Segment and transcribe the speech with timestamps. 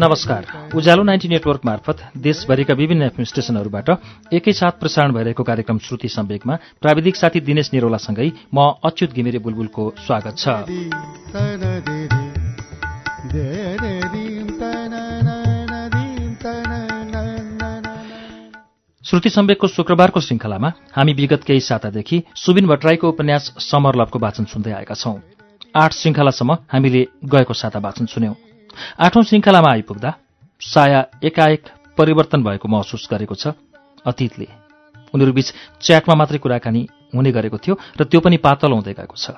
[0.00, 0.44] नमस्कार।
[0.76, 3.88] उज्यालो ninety network मार्फत देशभरिका विभिन्न एफएम स्टेशनहरूबाट
[4.32, 10.38] एकैसाथ प्रसारण भइरहेको कार्यक्रम श्रुति सम्वेकमा प्राविधिक साथी दिनेश निरौलासँगै म अच्युत घिमिरे बुलबुलको स्वागत
[10.38, 10.46] छ।
[19.04, 24.72] श्रुति सम्वेकको शुक्रबारको श्रृङ्खलामा हामी विगत केही सातादेखि सुबिन भट्टराईको उपन्यास समर लभको वाचन सुन्दै
[24.72, 25.18] आएका छौं।
[25.74, 28.47] आठ श्रृङ्खलासम्म हामीले गएको साता वाचन सुन्यौं।
[28.98, 30.10] आठौं श्रृङ्खलामा आइपुग्दा
[30.62, 31.62] साया एकाएक
[31.98, 33.54] परिवर्तन भएको महसुस गरेको छ
[34.06, 34.48] अतीतले।
[35.14, 35.48] उनीहरूबीच
[35.80, 36.82] च्याटमा मात्रै कुराकानी
[37.14, 39.36] हुने गरेको थियो र त्यो पनि पातल हुँदै गएको छ।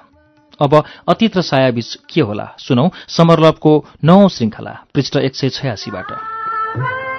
[0.61, 0.73] अब
[1.09, 2.47] अतीत र सायाबीच के होला?
[2.59, 3.73] सुनौ समरलभको
[4.05, 7.10] नौ श्रृङ्खला पृष्ठ एक सय छयासीबाट।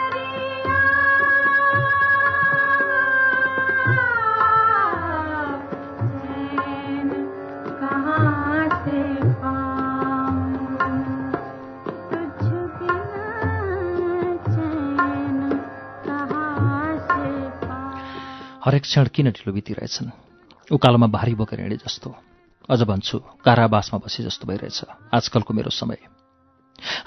[18.61, 20.09] हरेक क्षण किन ढिलो बितिरहेछन्?
[20.71, 22.13] उकालोमा भारी बोकेर हिँडे जस्तो।
[22.69, 25.97] अझ भन्छु कारावासमा बसे जस्तो भइरहेछ। आजकलको मेरो समय।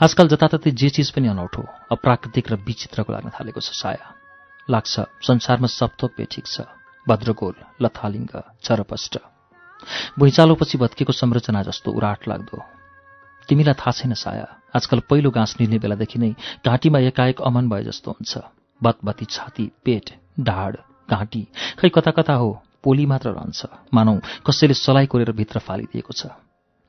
[0.02, 4.06] आजकल जताततै जे चिज पनि अनौठो अप्राकृतिक र विचित्रको लाग्न थालेको छ साया।
[4.70, 6.66] लाग्छ संसारमा सप्तोक ठिक छ।
[7.06, 9.18] भद्रगोल लथालिङ्ग चरपष्ट।
[10.18, 12.58] भुइँचालोपछि भत्किएको संरचना जस्तो उराट लाग्दो।
[13.48, 16.34] तिमीलाई थाहा छैन साया आजकल पहिलो घाँस निल्ने बेलादेखि नै
[16.66, 18.32] घाँटीमा एकाएक अमन भए जस्तो हुन्छ।
[18.82, 20.76] बतबती छाती पेट ढाड।
[21.10, 21.42] घाँटी।
[21.78, 22.50] खै कता कता हो
[22.82, 23.60] पोली मात्र रहन्छ।
[23.94, 24.14] मानौ
[24.46, 26.26] कसैले सलाई कोरेर भित्र फालिदिएको छ।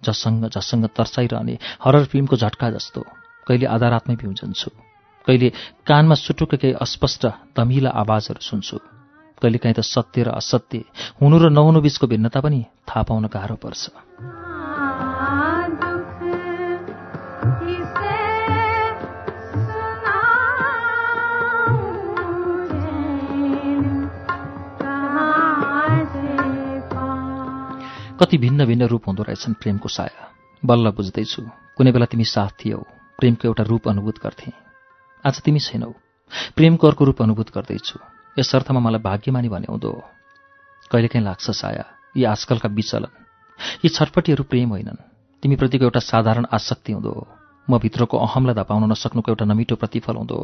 [0.04, 3.02] जससँग जससँग तर्साइरहने हरर फिल्मको झट्का जस्तो।
[3.48, 4.70] कहिले आधारात्मै पिउजन्छु
[5.28, 5.50] कहिले
[5.88, 7.26] कानमा सुटुक केही अस्पष्ट
[7.58, 8.78] धमिला आवाजहरू सुन्छु।
[9.42, 10.84] कहिले काहीँ त सत्य र असत्य
[11.22, 14.55] हुनु र नहुनु बिचको भिन्नता पनि थाहा पाउन गाह्रो पर्छ।
[28.26, 30.24] कति भिन्न भिन्न रूप हुँदो रहेछन् प्रेमको साया।
[30.66, 31.42] बल्ल बुझ्दैछु
[31.78, 32.78] कुनै बेला तिमी साथ थियौ
[33.22, 34.50] प्रेमको एउटा रूप अनुभूत गर्थे।
[35.26, 35.94] आज तिमी छैनौ।
[36.58, 38.00] प्रेमको अर्को रूप अनुभूत गर्दैछु।
[38.40, 39.92] यस अर्थमा मलाई भाग्यमानी भने हुँदो।
[40.92, 41.86] कहिलेकाहीँ लाग्छ साया
[42.18, 43.14] यी आजकलका विचलन।
[43.86, 45.06] यी छटपट्टिहरू प्रेम होइनन्।
[45.44, 47.14] तिमीप्रतिको एउटा साधारण आसक्ति हुँदो।
[47.70, 50.40] म भित्रको अहमलाई धपाउन नसक्नुको एउटा नमिठो प्रतिफल हुँदो।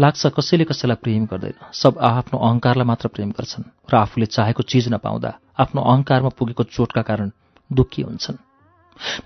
[0.00, 4.88] लाग्छ कसैले कसैलाई प्रेम गर्दैन। सब आफ्नो अहङ्कारलाई मात्र प्रेम गर्छन् र आफूले चाहेको चिज
[4.88, 7.30] नपाउँदा आफ्नो अहङ्कारमा पुगेको चोटका कारण
[7.70, 8.38] दुःखी हुन्छन्।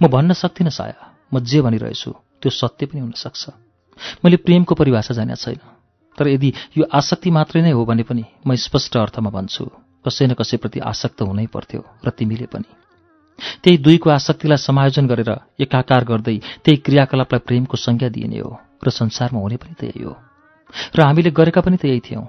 [0.03, 1.01] म भन्न सक्दिनँ साया।
[1.35, 2.11] म जे भनिरहेछु
[2.43, 3.51] त्यो सत्य पनि हुन सक्छ
[4.25, 5.61] मैले प्रेमको परिभाषा जाने छैन।
[6.19, 9.65] तर यदि यो आसक्ति मात्रै नै हो भने पनि म स्पष्ट अर्थमा भन्छु
[10.07, 12.69] कसै न कसैप्रति आसक्त हुनै पर्थ्यो र तिमीले पनि।
[13.63, 15.31] त्यही दुईको आसक्तिलाई समायोजन गरेर
[15.61, 18.53] एकाकार गर्दै त्यही क्रियाकलापलाई प्रेमको संज्ञा दिइने हो
[18.85, 20.15] र संसारमा हुने पनि त्यही हो।
[20.97, 22.27] र हामीले गरेका पनि त यही थियौँ।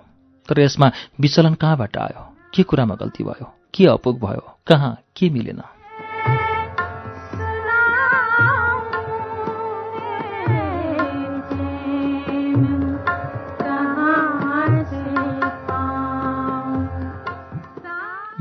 [0.49, 2.21] तर यसमा विचलन कहाँबाट आयो?
[2.53, 3.58] के कुरामा गल्ती भयो?
[3.73, 4.57] के अपुग भयो?
[4.67, 4.97] कहाँ?
[5.15, 5.61] के मिलेन?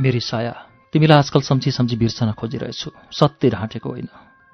[0.00, 4.09] मेरी साया तिमीलाई आजकल सम्झी सम्झी बिर्सन खोजिरहेछु। सत्य ढाँटेको होइन।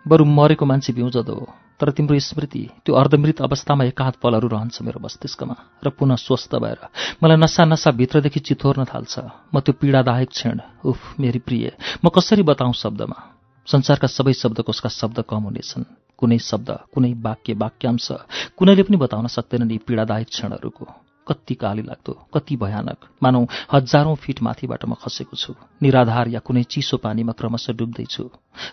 [0.06, 1.46] बरु मरेको मान्छे बिउजदो हो
[1.80, 6.78] तर तिम्रो स्मृति त्यो अर्धमृत अवस्थामा एकाध पलहरू रहन्छ मेरो मस्तिष्कमा र पुनः स्वस्थ भएर।
[7.22, 9.14] मलाई नसा नसा भित्रदेखि चिथोर्न थाल्छ।
[9.54, 11.72] म त्यो पीडादायक क्षण उफ मेरी प्रिय
[12.04, 13.18] म कसरी बताउँ शब्दमा?
[13.66, 15.84] संसारका सबै शब्दकोशका शब्द कम हुनेछन्।
[16.18, 18.08] कुनै शब्द कुनै वाक्य वाक्यांश
[18.56, 24.42] कुनैले पनि बताउन सक्दैनन् यी पीडादायक क्षणहरूको। कति काली लाग्दो कति भयानक। मानौ हजारौं फिट
[24.42, 28.24] माथिबाट म खसेको छु। निराधार या कुनै चिसो पानीमा क्रमशः डुब्दैछु।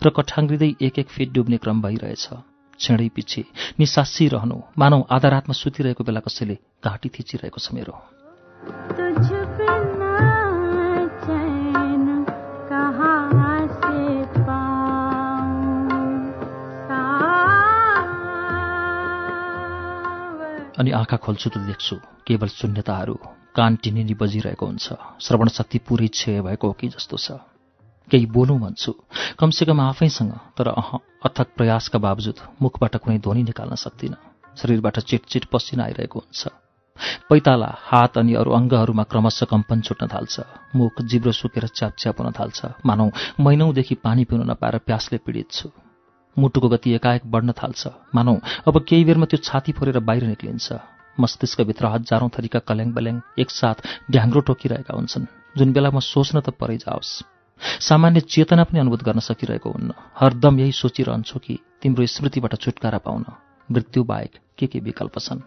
[0.04, 2.28] र कठाङ्ग्रिँदै एक एक फिट डुब्ने क्रम भइरहेछ।
[2.80, 3.42] छेडै पछि
[3.80, 9.01] निसासी रहनु। मानौ आधा रातमा सुतिरहेको बेला कसैले घाँटी थिचिरहेको छ मेरो।
[20.82, 21.96] अनि आँखा खोल्छु त देख्छु।
[22.26, 23.14] केवल शून्यताहरू।
[23.54, 24.88] कान टिनिनी बजिरहेको हुन्छ।
[25.22, 27.38] श्रवण शक्ति पुरै क्षय भएको हो कि जस्तो छ।
[28.12, 28.92] केही बोलौँ भन्छु।
[29.40, 30.90] कमसेकम आफैसँग तर अह
[31.26, 34.18] अथक प्रयासका बावजुद मुखबाट कुनै ध्वनि निकाल्न सक्दिनँ।
[34.58, 36.48] शरीरबाट चिटचिट पसिना आइरहेको हुन्छ।
[37.30, 40.36] पैताला हात अनि अरू अङ्गहरूमा क्रमशः कम्पन छुट्न थाल्छ।
[40.76, 45.70] मुख जिब्रो सुकेर च्यापच्याप हुन थाल्छ। मानौ महिनौदेखि पानी पिउन नपाएर प्यासले पीडित छु।
[46.38, 48.36] मुटुको गति एकाएक बढ्न थाल्छ। मानौ
[48.68, 50.68] अब केही बेरमा त्यो छाती फोरेर बाहिर निक्लिन्छ।
[51.18, 53.78] मस्तिष्कभित्र हजारौं थरीका कल्याङ बल्याङ एकसाथ
[54.12, 55.26] ढ्याङ्ग्रो टोकिरहेका हुन्छन्
[55.58, 57.12] जुन बेला म सोच्न त परै जाओस्।
[57.80, 63.26] सामान्य चेतना पनि अनुभूत गर्न सकिरहेको हुन्न। हरदम यही सोचिरहन्छु कि तिम्रो स्मृतिबाट छुटकारा पाउन
[63.70, 65.40] मृत्यु बाहेक के के विकल्प छन्।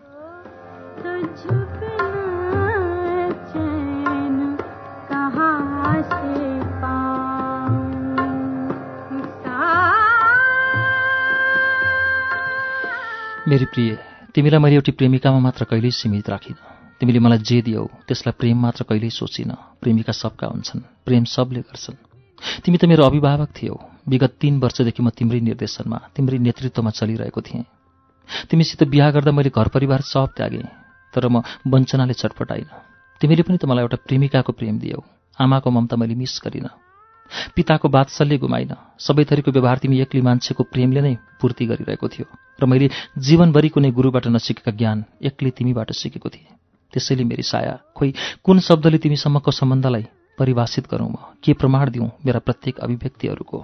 [13.49, 13.91] मेरी प्रिय
[14.35, 16.57] तिमीलाई मैले एउटी प्रेमिकामा मात्र कहिल्यै सीमित राखिनँ।
[16.97, 19.51] तिमीले मलाई जे दियौ त्यसलाई प्रेम मात्र कहिल्यै सोचिन।
[19.85, 21.97] प्रेमिका सबका हुन्छन् प्रेम सबले गर्छन्।
[22.65, 23.77] तिमी त मेरो अभिभावक थियौ।
[24.09, 27.69] विगत तीन वर्षदेखि म तिम्रै निर्देशनमा तिम्रै नेतृत्वमा चलिरहेको थिएँ।
[28.49, 30.65] तिमीसित बिहा गर्दा मैले घर परिवार सब त्यागेँ
[31.13, 32.69] तर म वञ्चनाले छटपटाइन
[33.21, 35.05] तिमीले पनि त मलाई एउटा प्रेमिकाको प्रेम दियौ।
[35.39, 36.73] आमाको ममता मैले मिस गरिनँ।
[37.57, 42.27] पिताको बात्सल्य गुमाइन। सबै थरीको व्यवहार तिमी एक्लै मान्छेको प्रेमले नै पूर्ति गरिरहेको थियो।
[42.61, 46.49] र मैले जीवनभरि कुनै गुरुबाट नसिकेका ज्ञान एक्लै तिमीबाट सिकेको थिएँ।
[46.93, 50.07] त्यसैले मेरी साया खोइ कुन शब्दले तिमीसम्मको सम्बन्धलाई
[50.39, 51.17] परिभाषित गरौँ म?
[51.45, 53.59] के प्रमाण दिउँ मेरा प्रत्येक अभिव्यक्तिहरूको?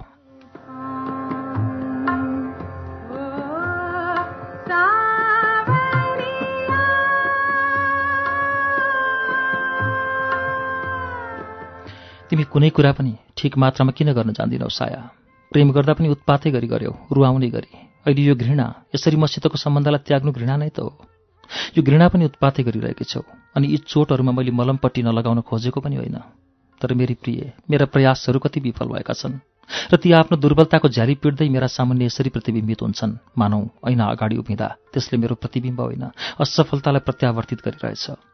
[12.31, 14.99] तिमी कुनै कुरा पनि ठिक मात्रामा किन गर्न जान्दिनौ साया?
[15.51, 17.71] प्रेम गर्दा पनि उत्पातै गरी गर्यौ रुवाउने गरी।
[18.07, 20.95] अहिले यो घृणा यसरी मसितको सम्बन्धलाई त्याग्नु घृणा नै त हो।
[21.75, 26.17] यो घृणा पनि उत्पातै गरिरहेकी छौ अनि यी चोटहरूमा मैले मलमपट्टि नलगाउन खोजेको पनि होइन।
[26.81, 29.35] तर मेरी प्रिय मेरा प्रयासहरू कति विफल भएका छन्
[29.91, 33.59] र ती आफ्नो दुर्बलताको झ्याली पिट्दै मेरा सामान्य यसरी प्रतिबिम्बित हुन्छन्। मानौ
[33.91, 36.03] ऐना अगाडि उभिँदा त्यसले मेरो प्रतिबिम्ब होइन
[36.39, 38.30] असफलतालाई प्रत्यावर्तित गरिरहेछ।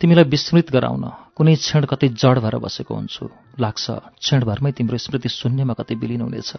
[0.00, 1.04] तिमीलाई विस्मृत गराउन
[1.36, 3.24] कुनै क्षण कतै जड भएर बसेको हुन्छु।
[3.60, 3.84] लाग्छ
[4.22, 6.50] क्षणभरमै तिम्रो स्मृति शून्यमा कतै विलिन हुनेछ।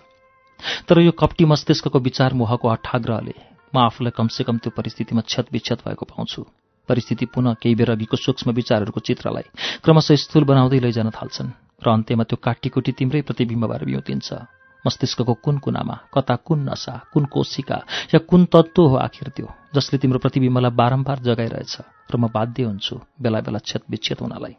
[0.87, 3.35] तर यो कप्टी मस्तिष्कको विचार मोहको अठाग्रहले
[3.73, 6.41] म आफूलाई कमसेकम त्यो परिस्थितिमा क्षत विक्षत भएको पाउँछु।
[6.89, 9.47] परिस्थिति पुनः केही बेर अघिको सूक्ष्म विचारहरूको चित्रलाई
[9.83, 11.51] क्रमशः स्थूल बनाउँदै लैजान थाल्छन्
[11.83, 17.25] र अन्त्यमा त्यो काटीकुटी तिम्रै प्रतिबिम्ब भएर बिउतिन्छ। मस्तिष्कको कुन कुनामा कता कुन नसा कुन
[17.25, 17.77] कोशिका
[18.13, 21.73] या कुन तत्त्व हो आखिर त्यो जसले तिम्रो प्रतिबिम्बलाई बारम्बार जगाइरहेछ
[22.11, 24.55] र म बाध्य हुन्छु बेला बेला क्षत विच्छेद हुनलाई।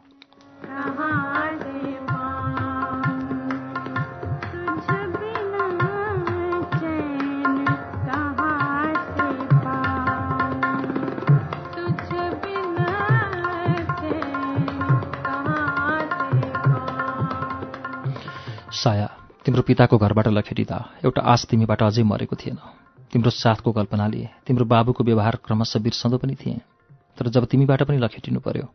[18.79, 19.18] साया
[19.49, 22.57] तिम्रो पिताको घरबाट लखेटिँदा एउटा आश तिमीबाट अझै मरेको थिएन।
[23.09, 26.61] तिम्रो साथको कल्पनाले तिम्रो बाबुको व्यवहार क्रमशः बिर्सँदो पनि थिएँ।
[27.17, 28.65] तर जब तिमीबाट पनि लखेटिनु पर्यो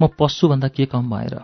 [0.00, 1.36] म पशुभन्दा के कम भएर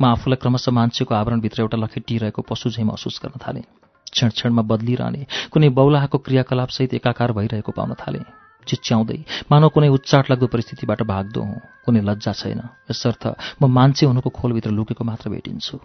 [0.00, 3.68] म आफूलाई क्रमशः मान्छेको आवरणभित्र एउटा लखेटिरहेको पशु झैँ महसुस गर्न थालेँ।
[4.08, 8.24] क्षण क्षणमा बदलिरहने कुनै बौलाहाको क्रियाकलापसहित एकाकार भइरहेको पाउन थालेँ।
[8.66, 9.20] चिच्याउँदै
[9.52, 13.24] मानव कुनै उच्चाट लाग्दो परिस्थितिबाट भाग्दो हुँ कुनै लज्जा छैन। यसर्थ
[13.60, 15.76] म मान्छे हुनुको खोलभित्र लुकेको मात्र भेटिन्छु।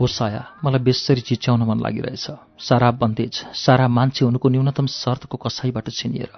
[0.00, 2.26] हो साया मलाई बेसरी चिच्याउन मन लागिरहेछ।
[2.60, 6.30] सारा बन्देज सारा मान्छे हुनुको न्यूनतम शर्तको कसाईबाट छिनिएर।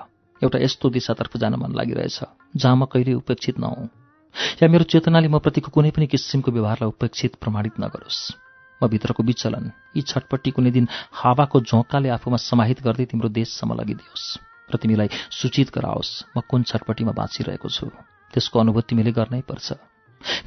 [0.43, 2.19] एउटा यस्तो दिशातर्फ जान मन लागिरहेछ
[2.57, 3.89] जहाँ म कहिले उपेक्षित नहौँ।
[4.63, 8.21] या मेरो चेतनाले म प्रतिको कुनै पनि किसिमको व्यवहारलाई उपेक्षित प्रमाणित नगरोस्।
[8.81, 10.89] म भित्रको विचलन यी छटपट्टि कुनै दिन
[11.21, 14.29] हावाको झोकाले आफूमा समाहित गर्दै तिम्रो देशसम्म लगिदियोस्
[14.73, 17.93] र तिमीलाई सूचित गराओस् म कुन छटपट्टिमा बाँचिरहेको छु।
[18.33, 19.90] त्यसको अनुभूति तिमीले गर्नै पर्छ।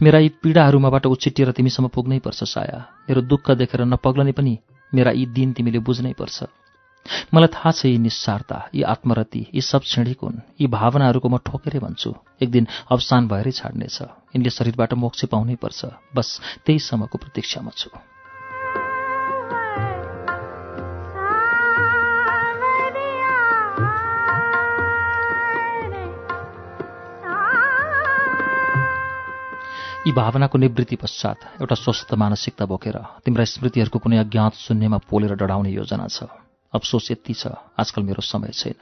[0.02, 4.54] मेरा यी पीडाहरूमाबाट उछिटिएर तिमीसम्म पुग्नै पर्छ साया। मेरो दुःख देखेर नपग्लने पनि
[4.94, 6.44] मेरा यी दिन तिमीले बुझ्नै पर्छ।
[7.34, 11.80] मलाई थाहा छ यी निस्सारता यी आत्मरति यी सब क्षणिक हुन्। यी भावनाहरूको म ठोकेरै
[11.80, 13.98] भन्छु। एक दिन अवसान भएरै छाड्नेछ।
[14.34, 15.82] यिनले शरीरबाट मोक्ष पाउनै पर्छ।
[16.16, 16.28] बस
[16.66, 17.90] त्यही समयको प्रतीक्षामा छु।
[30.06, 35.72] यी भावनाको निवृत्ति पश्चात एउटा स्वस्थ मानसिकता बोकेर तिम्रा स्मृतिहरूको कुनै अज्ञात शून्यमा पोलेर डढाउने
[35.72, 36.28] योजना छ।
[36.74, 37.48] अफसोस यति छ
[37.80, 38.76] आजकल मेरो समय छैन।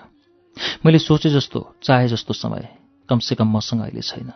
[0.82, 2.66] मैले सोचे जस्तो चाहे जस्तो समय
[3.10, 4.32] कमसेकम मसँग अहिले छैन।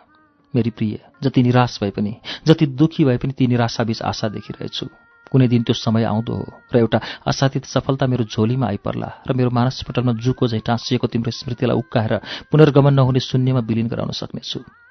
[0.54, 2.14] मेरी प्रिय जति निराश भए पनि
[2.46, 4.86] जति दुःखी भए पनि ती निराशाबीच आशा देखिरहेछु।
[5.26, 9.50] कुनै दिन त्यो समय आउँदो हो र एउटा असाधित सफलता मेरो झोलीमा आइपर्ला र मेरो
[9.50, 12.14] मानसपटलमा जुको झैँ टाँसिएको तिम्रो स्मृतिलाई उक्काएर
[12.46, 14.85] पुनर्गमन नहुने शून्यमा विलिन गराउन सक्नेछु।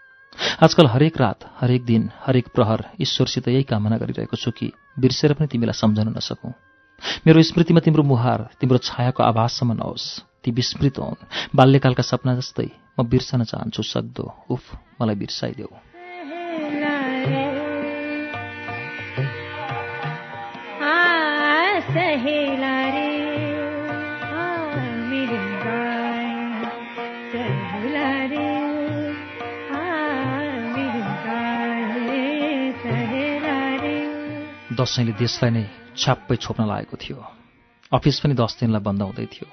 [0.63, 5.47] आजकल हरेक रात हरेक दिन हरेक प्रहर ईश्वरसित यही कामना गरिरहेको छु कि बिर्सेर पनि
[5.47, 6.53] तिमीलाई सम्झन नसकौँ।
[7.27, 10.05] मेरो स्मृतिमा तिम्रो मुहार तिम्रो छायाको आभाससम्म नहोस्।
[10.43, 11.25] ती विस्मृत हुन्।
[11.55, 14.63] बाल्यकालका सपना जस्तै म बिर्सन चाहन्छु सक्दो। उफ
[15.01, 15.94] मलाई बिर्साइदेऊ।
[34.85, 35.63] दसैँले देशलाई नै
[35.97, 37.17] छ्याप्पै छोप्न लागेको थियो।
[37.91, 39.49] अफिस पनि दस दिनलाई बन्द हुँदै थियो।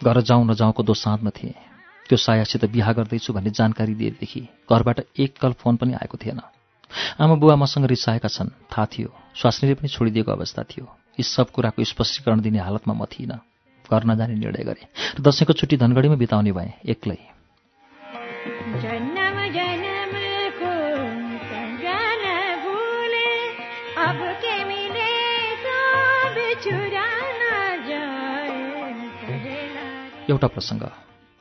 [0.00, 1.52] घर जाउँ नजाउँको दोसाँधमा थिएँ।
[2.08, 6.40] त्यो सायासित बिहा गर्दैछु भन्ने जानकारी दिएदेखि घरबाट एक कल फोन पनि आएको थिएन।
[7.20, 10.84] आमा बुवा मसँग रिसाएका छन्। थाहा थियो। स्वास्नीले पनि छोडिदिएको अवस्था थियो।
[11.20, 13.40] यी सब कुराको स्पष्टीकरण दिने हालतमा म थिइनँ।
[13.92, 17.20] घर नजाने निर्णय गरेँ। र दसैँको छुट्टी धनगढीमा बिताउने भएँ। एक्लै।
[30.30, 30.82] एउटा प्रसङ्ग।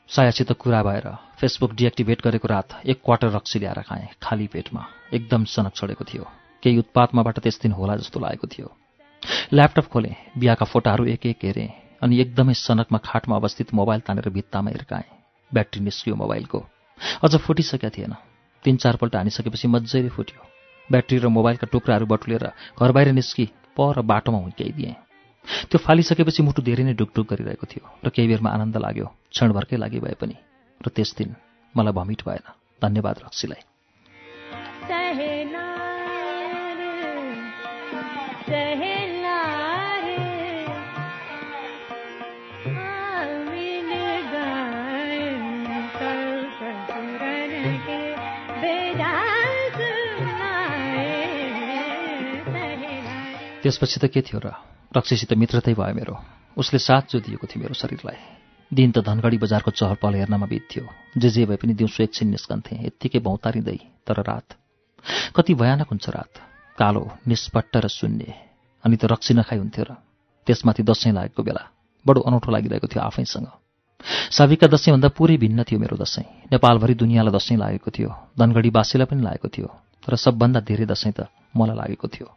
[0.09, 1.07] सायासित कुरा भएर
[1.39, 6.23] फेसबुक डिएक्टिभेट गरेको रात एक क्वार्टर रक्सी ल्याएर खाएँ खाली पेटमा। एकदम सनक चढेको थियो।
[6.63, 8.67] केही उत्पातमाबाट त्यस दिन होला जस्तो लागेको थियो।
[9.53, 11.69] ल्यापटप खोलेँ बिहाका फोटाहरू एक एक हेरेँ
[12.01, 15.09] अनि एकदमै सनकमा खाटमा अवस्थित मोबाइल तानेर भित्तामा हिर्काएँ।
[15.51, 16.65] ब्याट्री निस्कियो मोबाइलको।
[17.21, 18.15] अझ फुटिसकेका थिएन।
[18.65, 20.41] तिन चारपल्ट हानिसकेपछि मजाले फुट्यो।
[20.89, 22.49] ब्याट्री र मोबाइलका टुक्राहरू बटुलेर
[22.81, 23.45] घर बाहिर निस्की
[23.77, 24.95] पर बाटोमा हुर्क्याइदिएँ
[25.45, 29.99] त्यो फालिसकेपछि मुटु धेरै नै डुकडुक गरिरहेको थियो र केही बेरमा आनन्द लाग्यो क्षणभरकै लागि
[30.03, 30.35] भए पनि।
[30.81, 31.35] र त्यस दिन
[31.75, 32.45] मलाई भमिट भएन।
[32.81, 33.61] धन्यवाद रक्सीलाई।
[53.61, 54.70] त्यसपछि त के थियो र?
[54.91, 56.15] रक्सीसित मित्रतै भयो मेरो।
[56.57, 58.19] उसले साथ जो दिएको थियो मेरो शरीरलाई।
[58.71, 60.83] दिन त धनगढी बजारको चहल पहल हेर्नमा बित्थ्यो।
[61.17, 64.47] जे जे भए पनि दिउँसो एकछिन निस्कन्थे यत्तिकै भौतारिँदै तर रात।
[65.35, 66.31] कति भयानक हुन्छ रात।
[66.77, 68.33] कालो निष्पट्ट र शून्य।
[68.83, 69.95] अनि त रक्सी नखाइ हुन्थ्यो र
[70.47, 71.63] त्यसमाथि दसैँ लागेको बेला।
[72.05, 73.47] बडो अनौठो लागिरहेको थियो आफैसँग।
[74.31, 79.47] साविकका दसैँभन्दा पुरै भिन्न थियो मेरो दसैँ। नेपालभरि दुनियाँलाई दसैँ लागेको थियो। धनगढीवासीलाई पनि लागेको
[79.47, 79.67] थियो।
[80.03, 82.27] तर सबभन्दा धेरै दसैँ त मलाई लागेको थियो।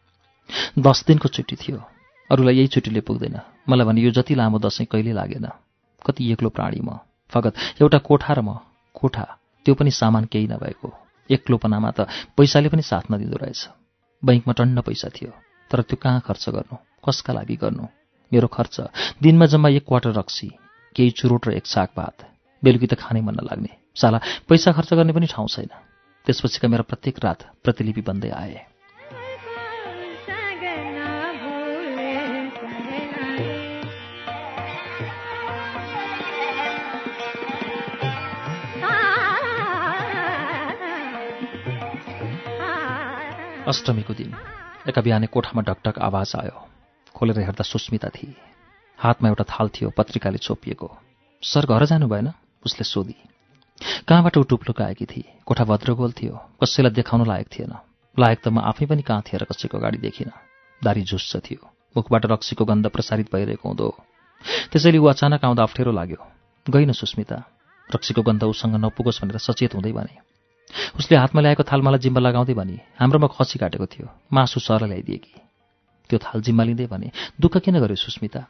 [0.79, 1.83] दस दिनको छुट्टी थियो।
[2.31, 5.47] अरूलाई यही छुट्टीले पुग्दैन। मलाई भने यो जति लामो दसैँ कहिले लागेन?
[6.07, 6.99] कति एक्लो प्राणी म?
[7.31, 8.59] फगत एउटा कोठा र म।
[8.95, 9.39] कोठा?
[9.65, 10.93] त्यो पनि सामान केही नभएको।
[11.31, 12.01] एक्लोपनामा त
[12.37, 13.69] पैसाले पनि साथ नदिँदो रहेछ।
[14.25, 15.33] बैङ्कमा टन्न पैसा थियो।
[15.71, 16.77] तर त्यो कहाँ खर्च गर्नु?
[17.09, 17.85] कसका लागि गर्नु?
[18.33, 18.81] मेरो खर्च।
[19.23, 20.53] दिनमा जम्मा एक क्वार्टर रक्सी
[20.97, 22.17] केही चुरोट र एक साग भात।
[22.65, 25.71] बेलुकी त खानै मन नलाग्ने। साला पैसा खर्च गर्ने पनि ठाउँ छैन।
[26.27, 28.74] त्यसपछिका मेरा प्रत्येक रात प्रतिलिपि बन्दै आए।
[43.69, 44.35] अष्टमीको दिन।
[44.89, 46.69] एका बिहानै कोठामा ढकढक आवाज आयो।
[47.17, 48.37] खोलेर हेर्दा सुस्मिता थिए।
[48.99, 50.89] हातमा एउटा थाल थियो पत्रिकाले छोपिएको।
[51.43, 52.33] सर घर जानु भएन?
[52.67, 53.17] उसले सोधी।
[54.09, 55.41] कहाँबाट ऊ टुप्लुक आएकी थिए?
[55.47, 56.37] कोठा भद्रगोल थियो?
[56.63, 57.73] कसैलाई देखाउन लायक थिएन।
[58.19, 60.37] लायक त म आफै पनि कहाँ थिएर कसैको गाडी देखिनँ।
[60.85, 61.65] दारी झुस्स थियो।
[61.97, 63.89] मुखबाट रक्सीको गन्ध प्रसारित भइरहेको हुँदो।
[64.73, 66.21] त्यसैले ऊ अचानक आउँदा अप्ठ्यारो लाग्यो।
[66.69, 67.43] गइन सुस्मिता।
[67.95, 70.34] रक्सीको गन्ध उसँग नपुगोस् भनेर सचेत हुँदै भने।
[70.99, 75.17] उसले हातमा ल्याएको थाल मलाई जिम्मा लगाउँदै भने हाम्रोमा खसी काटेको थियो। मासु सर ल्याइदिए
[75.17, 75.33] कि?
[76.11, 78.41] त्यो थाल जिम्मा लिँदै भने दुःख किन गर्यो सुस्मिता?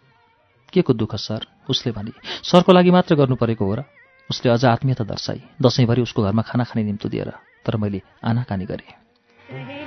[0.72, 1.46] के को दुःख सर?
[1.70, 2.12] उसले भने
[2.42, 3.82] सरको लागि मात्र गर्नु परेको हो र।
[4.30, 7.30] उसले अझ आत्मीयता दर्शाई दसैँभरि उसको घरमा खाना खाने निम्तो दिएर
[7.64, 9.83] तर मैले आनाकानी गरेँ।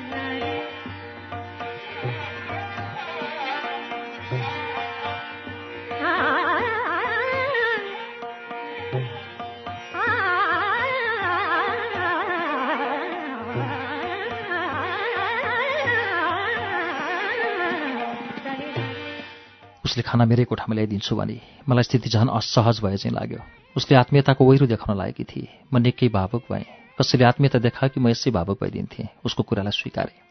[19.97, 23.41] उसले खाना मेरै कोठामा ल्याइदिन्छु भने मलाई स्थिति झन् असहज भए चाहिँ लाग्यो।
[23.73, 26.69] उसले आत्मीयताको वहिरो देखाउन लागेकी थिए। म निकै भावुक भएँ।
[27.01, 30.21] कसैले आत्मीयता देखायो कि म यसै भावुक भइदिन्थेँ उसको कुरालाई स्वीकारेँ।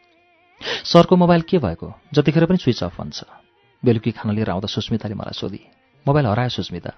[0.87, 1.87] सरको मोबाइल के भएको?
[2.14, 3.18] जतिखेर पनि स्विच अफ हुन्छ।
[3.82, 5.61] बेलुकी खाना लिएर आउँदा सुस्मिताले मलाई सोधी
[6.06, 6.92] मोबाइल हरायो सुस्मिता।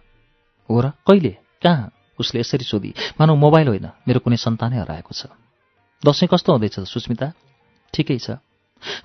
[0.68, 0.92] हो र?
[1.08, 1.32] कहिले?
[1.64, 1.88] कहाँ?
[2.20, 5.32] उसले यसरी सोधी मानौ मोबाइल होइन मेरो कुनै सन्तानै हराएको छ।
[6.04, 7.32] दसैँ कस्तो हुँदैछ सुस्मिता?
[7.96, 8.36] ठिकै छ।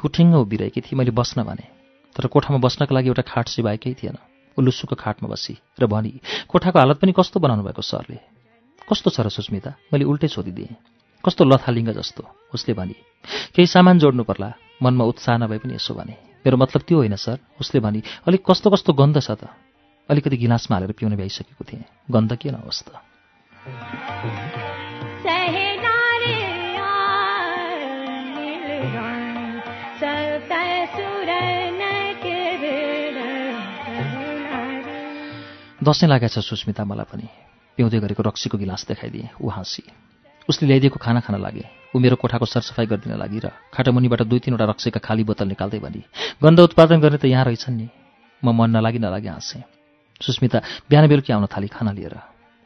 [0.03, 1.82] ठिङ्ग उभिरहेकी थिए मैले बस्न भने।
[2.15, 4.17] तर कोठामा बस्नका लागि एउटा खाट सिवाएकै थिएन।
[4.58, 8.17] ऊ लुसुको खाटमा बसी र भनी कोठाको हालत पनि कस्तो बनाउनु भएको सरले?
[8.86, 9.72] कस्तो छ र सुस्मिता?
[9.89, 10.77] मैले उल्टै सोधिदिएँ।
[11.25, 12.24] कस्तो लथालिङ्ग जस्तो?
[12.53, 12.96] उसले भनी
[13.55, 14.53] केही सामान जोड्नु पर्ला।
[14.84, 16.13] मनमा उत्साह नभए पनि यसो भने।
[16.46, 19.50] मेरो मतलब त्यो होइन सर उसले भनी अलिक कस्तो कस्तो गन्ध छ त।
[20.10, 22.93] अलिकति गिलासमा हालेर पिउन भ्याइसकेको थिएँ। गन्ध के नहोस् त?
[35.83, 37.27] दसैँ लागेछ सुस्मिता मलाई पनि।
[37.77, 39.83] पिउँदै गरेको रक्सीको गिलास देखाइदिएँ ऊ हाँसी।
[40.49, 44.65] उसले ल्याइदिएको खाना खान लागे। ऊ मेरो कोठाको सरसफाइ गरिदिन लागि र खाटामुनिबाट दुई तिनवटा
[44.71, 46.01] रक्सीका खाली बोतल निकाल्दै भने
[46.39, 47.87] गन्ध उत्पादन गर्ने त यहाँ रहेछन् नि।
[48.43, 49.63] म मन नलागि नलागि हाँसेँ।
[50.21, 50.59] सुस्मिता
[50.89, 52.15] बिहान बेलुकी आउन थाली खाना लिएर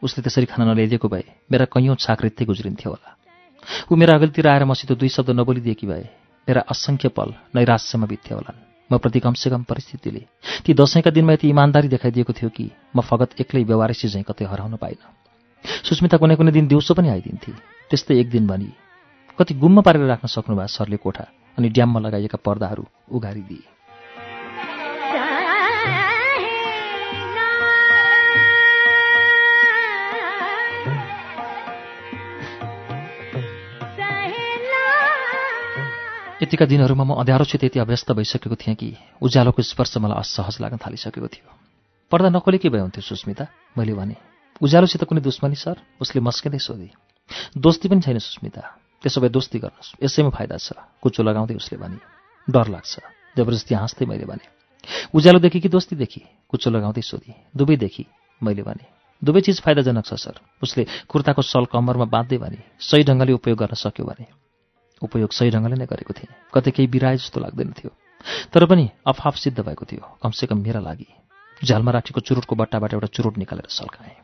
[0.01, 3.09] उसले त्यसरी खाना नल्याइदिएको भए मेरा कैयौँ छाक गुज्रिन्थ्यो होला।
[3.91, 6.03] ऊ मेरो अगलतिर आएर मसित दुई शब्द नबोलिदिएकी भए
[6.47, 10.21] मेरा असङ्ख्य पल नैराश्यमा बित्थे होलान्। म प्रति कमसेकम परिस्थितिले
[10.65, 14.75] ती दसैँका दिनमा यति इमान्दारी देखाइदिएको थियो कि म फगत एक्लै व्यवहारिसी झैँ कतै हराउन
[14.75, 15.05] पाइनँ।
[15.83, 17.51] सुस्मिता कुनै कुनै दिन दिउँसो पनि आइदिन्थे।
[17.91, 18.71] त्यस्तै एक दिन भनी
[19.39, 21.25] कति गुम्म पारेर राख्न सक्नुभयो सरले कोठा
[21.57, 23.76] अनि ड्याममा लगाइएका पर्दाहरू उघारिदिए।
[36.47, 41.27] यतिका दिनहरूमा म अँध्यारोसित यति अभ्यस्त भइसकेको थिएँ कि उज्यालोको स्पर्श मलाई असहज लाग्न थालिसकेको
[41.27, 41.51] थियो।
[42.07, 44.15] पर्दा नखोलेकै भए हुन्थ्यो सुस्मिता। मैले भने
[44.63, 45.75] उज्यालोसित कुनै दुश्मनी सर?
[45.99, 46.89] उसले मस्किँदै सोधे।
[47.51, 48.63] दोस्ती पनि छैन सुस्मिता।
[49.03, 50.71] त्यसो भए दोस्ती गर्नुहोस्। यसैमा फाइदा छ।
[51.03, 51.99] कुचो लगाउँदै उसले भने
[52.47, 52.93] डर लाग्छ।
[53.35, 54.47] जबरजस्ती हाँस्दै मैले भने
[55.11, 58.05] उज्यालोदेखि कि दोस्तीदेखि कुचो लगाउँदै सोधी दुवैदेखि
[58.39, 58.85] मैले भने
[59.19, 63.75] दुवै चिज फाइदाजनक छ सर। उसले कुर्ताको सल कम्मरमा बाँध्दै भने सही ढङ्गले उपयोग गर्न
[63.75, 64.46] सक्यो भने
[65.01, 67.91] उपयोग सही ढङ्गले नै गरेको थिएँ। कतै केही बिराए जस्तो लाग्दैन थियो।
[68.53, 71.07] तर पनि अफाफ सिद्ध भएको थियो। कमसेकम मेरा लागि।
[71.65, 74.15] झ्यालमा राखेको चुरोटको बट्टाबाट एउटा चुरोट निकालेर सल्काएँ।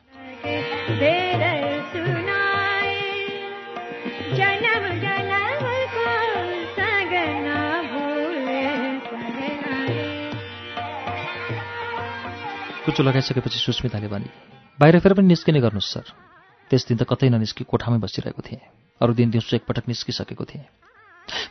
[12.86, 14.28] कुचो लगाइसकेपछि सुस्मिताले भने
[14.80, 16.06] बाहिर फेर पनि निस्किने गर्नुहोस् सर।
[16.70, 20.66] त्यस दिन त कतै ननिस्कि कोठामै बसिरहेको थिएँ। अरू दिन दिउँसो एकपटक निस्किसकेको थिएँ।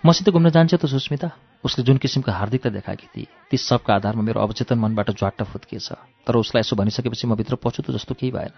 [0.07, 1.31] मसित घुम्न जान्छ त सुस्मिता।
[1.65, 5.89] उसले जुन किसिमको हार्दिकता देखाएकी थिए ती सबका आधारमा मेरो अवचेतन मनबाट ज्वाट्ट फुत्किएछ।
[6.27, 8.55] तर उसलाई यसो भनिसकेपछि म भित्र पछुतो जस्तो केही भएन।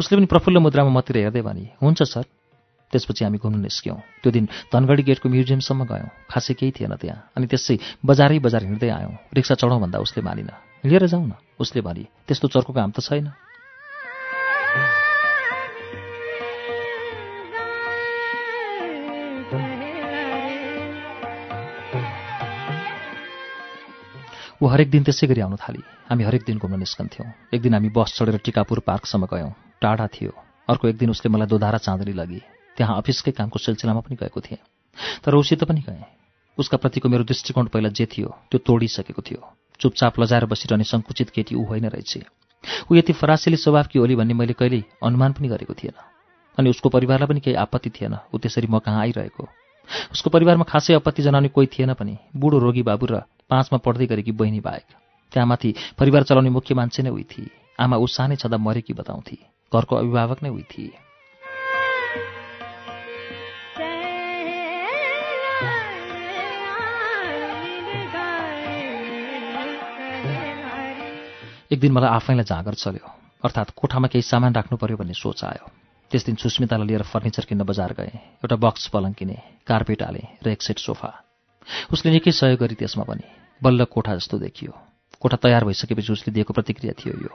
[0.00, 2.24] उसले पनि प्रफुल्ल मुद्रामा मतिर हेर्दै भने हुन्छ सर।
[2.92, 7.46] त्यसपछि हामी घुम्न निस्क्यौँ। त्यो दिन धनगढी गेटको म्युजियमसम्म गयौँ। खासै केही थिएन त्यहाँ। अनि
[7.46, 10.50] त्यसै बजारै बजार हिँड्दै आयौँ। रिक्सा चढौँ भन्दा उसले मानिन।
[10.86, 13.32] हिँडेर जाउँ न उसले भने त्यस्तो चर्को काम त छैन।
[24.66, 25.78] ऊ हरेक दिन त्यसै गरी आउन थाली।
[26.10, 30.34] हामी हरेक दिन घुम्न निस्कन्थ्यौँ। एक दिन हामी बस चढेर टिकापुर पार्कसम्म गयौँ। टाढा थियो।
[30.66, 32.42] अर्को एक दिन उसले मलाई दोधारा चाँदनी लगे।
[32.74, 34.58] त्यहाँ अफिसकै कामको सिलसिलामा पनि गएको थिएँ।
[35.22, 36.02] तर उसित पनि गएँ।
[36.58, 39.40] उसका प्रतिको मेरो दृष्टिकोण पहिला जे थियो त्यो तोडिसकेको थियो।
[39.78, 42.26] चुपचाप लजाएर बसिरहने सङ्कुचित केटी ऊ होइन रहेछ।
[42.90, 45.94] ऊ यति फरासिली स्वभावकी होली भन्ने मैले कहिल्यै अनुमान पनि गरेको थिएन।
[46.58, 49.46] अनि उसको परिवारलाई पनि केही आपत्ति थिएन। ऊ त्यसरी म कहाँ आइरहेको?
[50.10, 54.32] उसको परिवारमा खासै आपत्ति जनाउने कोही थिएन पनि। बुढो रोगी बाबु र पाँचमा पढ्दै गरेकी
[54.32, 54.86] बहिनी बाहेक
[55.32, 59.36] त्यहाँमाथि परिवार चलाउने मुख्य मान्छे नै उही थिए। आमा ऊ सानै छँदा मरेकी बताउँथे।
[59.72, 60.94] घरको अभिभावक नै उही थिए।
[71.66, 73.06] एक दिन मलाई आफैलाई जाँगर चल्यो।
[73.44, 75.70] अर्थात् कोठामा केही सामान राख्नु पर्यो भन्ने सोच आयो।
[76.10, 80.48] त्यस दिन सुस्मितालाई लिएर फर्निचर किन्न बजार गएँ। एउटा बक्स पलङ किने कार्पेट हालेँ र
[80.50, 81.25] एक सेट सोफा।
[81.92, 83.24] उसले निकै सहयोग गरी त्यसमा पनि
[83.62, 84.72] बल्ल कोठा जस्तो देखियो।
[85.20, 87.32] कोठा तयार भइसकेपछि उसले दिएको प्रतिक्रिया थियो यो।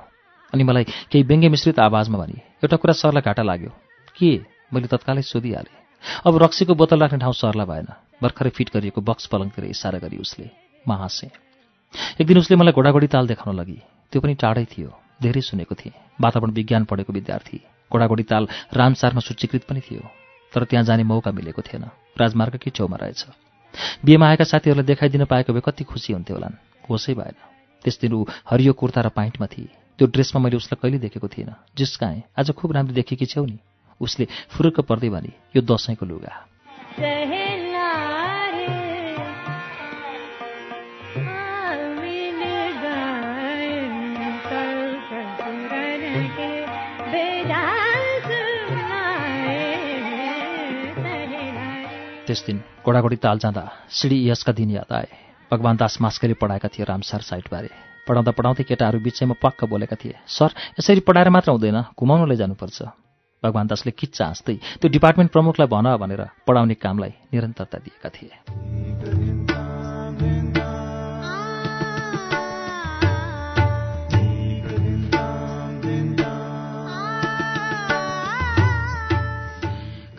[0.54, 3.72] अनि मलाई केही व्यङ्ग्य मिश्रित आवाजमा भने एउटा कुरा सरलाई घाटा लाग्यो।
[4.16, 4.32] के?
[4.74, 5.80] मैले तत्कालै सोधिहालेँ।
[6.26, 7.88] अब रक्सीको बोतल राख्ने ठाउँ सरलाई भएन।
[8.22, 10.50] भर्खरै फिट गरिएको बक्स पलङतिर इसारा गरी उसले
[10.88, 11.30] म हाँसेँ
[12.22, 13.80] एक दिन उसले मलाई घोडाघोडी ताल देखाउन लगी।
[14.12, 14.90] त्यो पनि टाढै थियो।
[15.22, 17.58] धेरै सुनेको थिएँ। वातावरण विज्ञान पढेको विद्यार्थी।
[17.92, 20.02] घोडाघोडी ताल रामसारमा सूचीकृत पनि थियो।
[20.54, 21.84] तर त्यहाँ जाने मौका मिलेको थिएन।
[22.18, 23.51] राजमार्गकै छेउमा रहेछ।
[24.06, 26.56] बिहेमा आएका साथीहरूलाई देखाइदिन पाएको भए कति खुसी हुन्थ्यो होलान्।
[26.90, 27.36] होसै भएन।
[27.84, 31.56] त्यस दिन ऊ हरियो कुर्ता र पाइन्टमा थिए। त्यो ड्रेसमा मैले उसलाई कहिले देखेको थिइनँ
[31.78, 33.60] जिस्काएँ आज खुब राम्रो देखेकी छेउ नि।
[34.02, 36.48] उसले फुरुक्क पर्दै भने यो दसैँको लुगा।
[52.28, 55.10] त्यस दिन घोडाघोडी ताल जाँदा सिडी यसका दिन याद आए।
[55.52, 57.70] भगवान् दास मास्करी पढाएका थिए रामसार साइटबारे
[58.08, 62.80] पढाउँदा पढाउँदै केटाहरू बिचैमा पक्क बोलेका थिए सर यसरी पढाएर मात्र हुँदैन घुमाउन लैजानुपर्छ
[63.44, 68.71] भगवान् दासले किच्चा हाँस्दै त्यो डिपार्टमेन्ट प्रमुखलाई भन भनेर पढाउने कामलाई निरन्तरता दिएका थिए।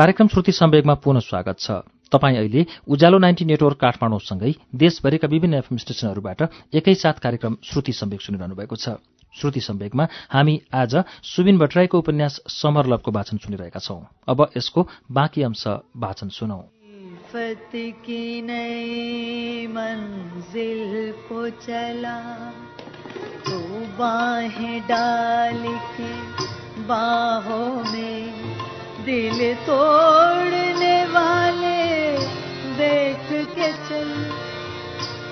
[0.00, 1.70] कार्यक्रम श्रुति सम्वेगमा पुनः स्वागत छ।
[2.12, 6.42] तपाईँ अहिले उज्यालो नाइन्टी नेटवर्क काठमाडौँसँगै देशभरिका विभिन्न एफएम स्टेशनहरूबाट
[6.74, 8.88] एकैसाथ कार्यक्रम श्रुति सम्वेग सुनिरहनु भएको छ।
[9.40, 15.66] श्रुति सम्वेगमा हामी आज सुबिन भट्टराईको उपन्यास समरलभको वाचन सुनिरहेका छौं। अब यसको बाँकी अंश
[15.96, 16.64] वाचन सुनौ।
[26.88, 28.39] बाहों में
[29.10, 31.78] दिल तोड़ने वाले
[32.76, 34.10] देख के चल।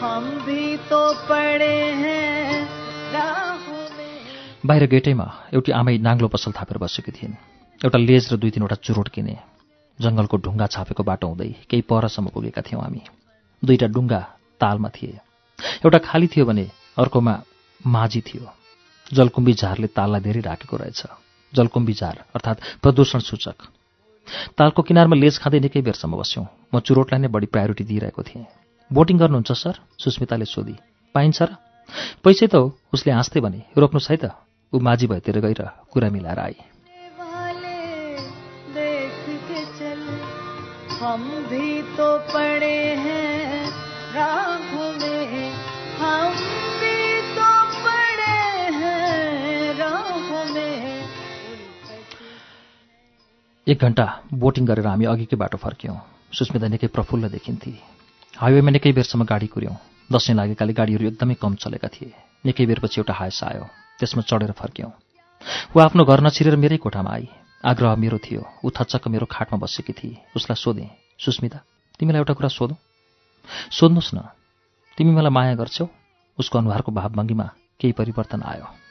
[0.00, 2.68] हम भी तो पड़े हैं
[4.66, 7.34] बाहिर गेटैमा एउटी आमै नाङ्लो पसल थापेर बसेकी थिइन्।
[7.84, 9.36] एउटा लेज र दुई तिनवटा चुरोट किने।
[10.00, 13.02] जङ्गलको ढुङ्गा छापेको बाटो हुँदै केही परसम्म पुगेका थियौँ हामी।
[13.64, 14.20] दुईटा डुङ्गा
[14.60, 15.14] तालमा थिए।
[15.86, 16.66] एउटा खाली थियो भने
[16.98, 17.42] अर्कोमा
[17.86, 18.52] माझी थियो।
[19.12, 21.02] जलकुम्बी झारले ताललाई धेरै राखेको रहेछ।
[21.54, 23.58] जलकुम्बी झार अर्थात् प्रदूषण सूचक।
[24.58, 28.46] तालको किनारमा लेज खाँदै निकै बेरसम्म बस्यौँ। म चुरोटलाई नै बढी प्रायोरिटी दिइरहेको थिएँ।
[28.90, 29.74] बोटिङ गर्नुहुन्छ सर?
[29.98, 30.76] सुस्मिताले सोधी।
[31.14, 31.50] पाइन्छ र
[32.24, 34.24] पैसै त हो उसले हाँस्दै भने। रोक्नुहोस् है त?
[34.72, 36.56] ऊ माझी भएतिर गएर कुरा मिलाएर आई
[40.98, 43.07] हम भी तो पड़े हैं।
[53.68, 55.96] एक घन्टा बोटिङ गरेर हामी अघिकै बाटो फर्क्यौँ।
[56.32, 57.72] सुस्मिता निकै प्रफुल्ल देखिन्थे।
[58.40, 59.76] हाइवेमा निकै बेरसम्म गाडी कुर्यौँ।
[60.08, 62.16] दसैँ लागेकाले गाडीहरू एकदमै कम चलेका थिए।
[62.48, 63.64] निकै बेरपछि एउटा हायस आयो।
[64.00, 64.92] त्यसमा चढेर फर्क्यौँ।
[65.76, 67.28] ऊ आफ्नो घर नछिरेर मेरै कोठामा आई।
[67.60, 70.88] आग्रह मेरो थियो। ऊ थच्चक्क मेरो खाटमा बसेकी थिए। उसलाई सोधेँ
[71.20, 71.60] सुस्मिता
[72.00, 72.80] तिमीलाई एउटा कुरा सोधौँ?
[73.68, 74.18] सोध्नुहोस् न।
[74.96, 75.86] तिमी मलाई माया गर्छौ?
[76.40, 78.87] उसको अनुहारको भावभङ्गीमा केही परिवर्तन आयो।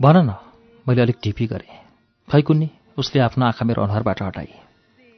[0.00, 0.32] भन न
[0.88, 1.76] मैले अलिक ढिपी गरेँ।
[2.28, 4.48] खै कुन्नी उसले आफ्नो आँखा मेरो अनुहारबाट हटाए।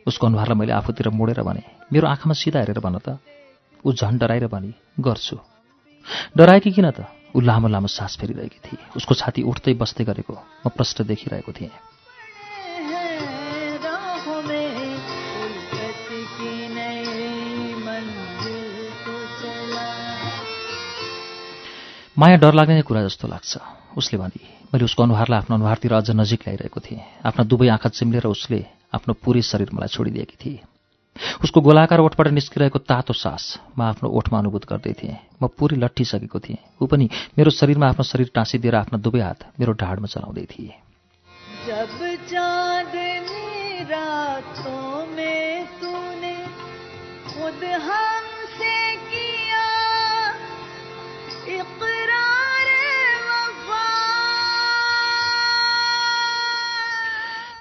[0.07, 3.15] उसको अनुहारलाई मैले आफूतिर मोडेर भने मेरो आँखामा सिधा हेरेर भन त।
[3.87, 5.39] ऊ झन् डराएर भने गर्छु।
[6.35, 7.07] डराएकी किन त?
[7.31, 11.71] ऊ लामो लामो सास फेरिरहेकी थिए। उसको छाती उठ्दै बस्दै गरेको म प्रष्ट देखिरहेको थिएँ।
[22.19, 23.53] माया डर लाग्ने कुरा जस्तो लाग्छ।
[23.97, 28.25] उसले भने मैले उसको अनुहारलाई आफ्नो अनुहारतिर अझ नजिक ल्याइरहेको थिएँ। आफ्ना दुवै आँखा चिम्लेर
[28.27, 28.61] उसले
[28.97, 30.61] आफ्नो पुरै शरीर मलाई छोडिदिएकी थिए।
[31.45, 36.39] उसको गोलाकार ओठबाट निस्किरहेको तातो सास म आफ्नो ओठमा अनुभूत गर्दै थिएँ। म पुरै लट्ठिसकेको
[36.41, 37.05] थिएँ। ऊ पनि
[37.37, 40.73] मेरो शरीरमा आफ्नो शरीर टाँसिदिएर आफ्ना दुवै हात मेरो ढाडमा चलाउँदै थिए।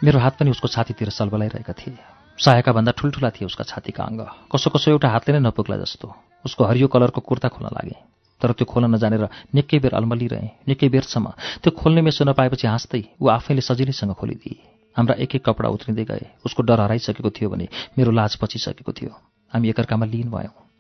[0.03, 1.97] मेरो हात पनि उसको छातीतिर सलबलाइरहेका थिए।
[2.37, 6.09] सायाका भन्दा ठुल्ठुला थिए उसका छातीका अङ्ग। कसो कसो एउटा हातले नै नपुग्ला जस्तो।
[6.45, 7.97] उसको हरियो कलरको कुर्ता खोल्न लागे।
[8.41, 13.29] तर त्यो खोल्न नजानेर निकै बेर अल्मलिरहे निकै बेरसम्म। त्यो खोल्ने मेसो नपाएपछि हाँस्दै ऊ
[13.29, 14.57] आफैले सजिलैसँग खोलिदिए।
[14.97, 19.13] हाम्रा एक एक कपडा उत्रिँदै गए। उसको डर हराइसकेको थियो भने मेरो लाज पचिसकेको थियो।
[19.53, 20.70] हामी एकअर्कामा लिन भयौँ।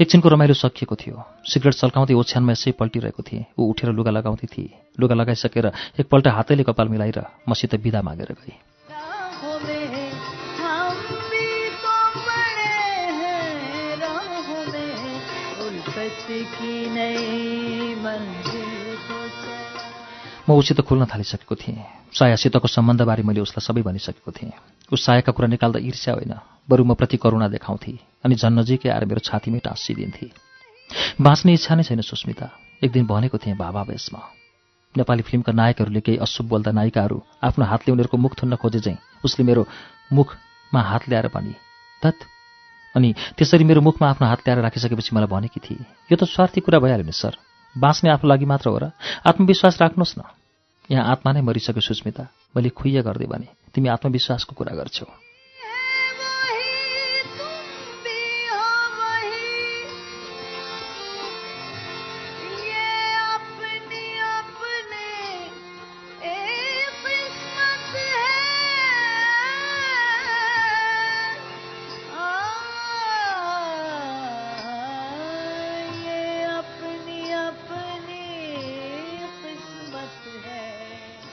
[0.00, 4.70] एकछिनको रमाइलो सकिएको थियो। सिगरेट सल्काउँदै ओछ्यानमा यसै पल्टिरहेको थिएँ। ऊ उठेर लुगा लगाउँदै थिए।
[5.00, 5.66] लुगा लगाइसकेर
[6.00, 8.73] एकपल्ट हातैले कपाल मिलाएर मसित बिदा मागेर गए।
[20.48, 24.52] म उसित खोल्न थालिसकेको थिएँ। सायासितको सम्बन्धबारे मैले उसलाई सबै भनिसकेको थिएँ।
[24.92, 26.34] उस सायाका कुरा निकाल्दा ईर्ष्या होइन
[26.68, 27.92] बरु म प्रति करुणा देखाउँथे
[28.24, 30.28] अनि झन् नजिकै आएर मेरो छातीमै टाँसिदिन्थे।
[31.16, 32.46] बाँच्ने इच्छा नै छैन सुस्मिता।
[32.84, 34.20] एक दिन भनेको थिएँ भावावेशमा
[34.94, 39.44] नेपाली फिल्मका नायकहरूले केही अशुभ बोल्दा नायिकाहरू आफ्नो हातले उनीहरूको मुख थुन्न खोजे चाहिँ उसले
[39.44, 39.66] मेरो
[40.12, 41.54] मुखमा हात ल्याएर भने
[42.02, 42.18] धत
[42.94, 46.78] अनि त्यसरी मेरो मुखमा आफ्नो हात ल्याएर राखिसकेपछि मलाई भनेकी थिए यो त स्वार्थी कुरा
[46.78, 47.34] भइहाल्यो नि सर।
[47.78, 48.90] बाँच्ने आफू लागि मात्र हो र
[49.26, 50.22] आत्मविश्वास राख्नुहोस् न।
[50.90, 52.24] यहाँ आत्मा नै मरिसक्यो सुस्मिता।
[52.56, 55.23] मैले खुइया गर्दै भने तिमी आत्मविश्वासको कुरा गर्छौ।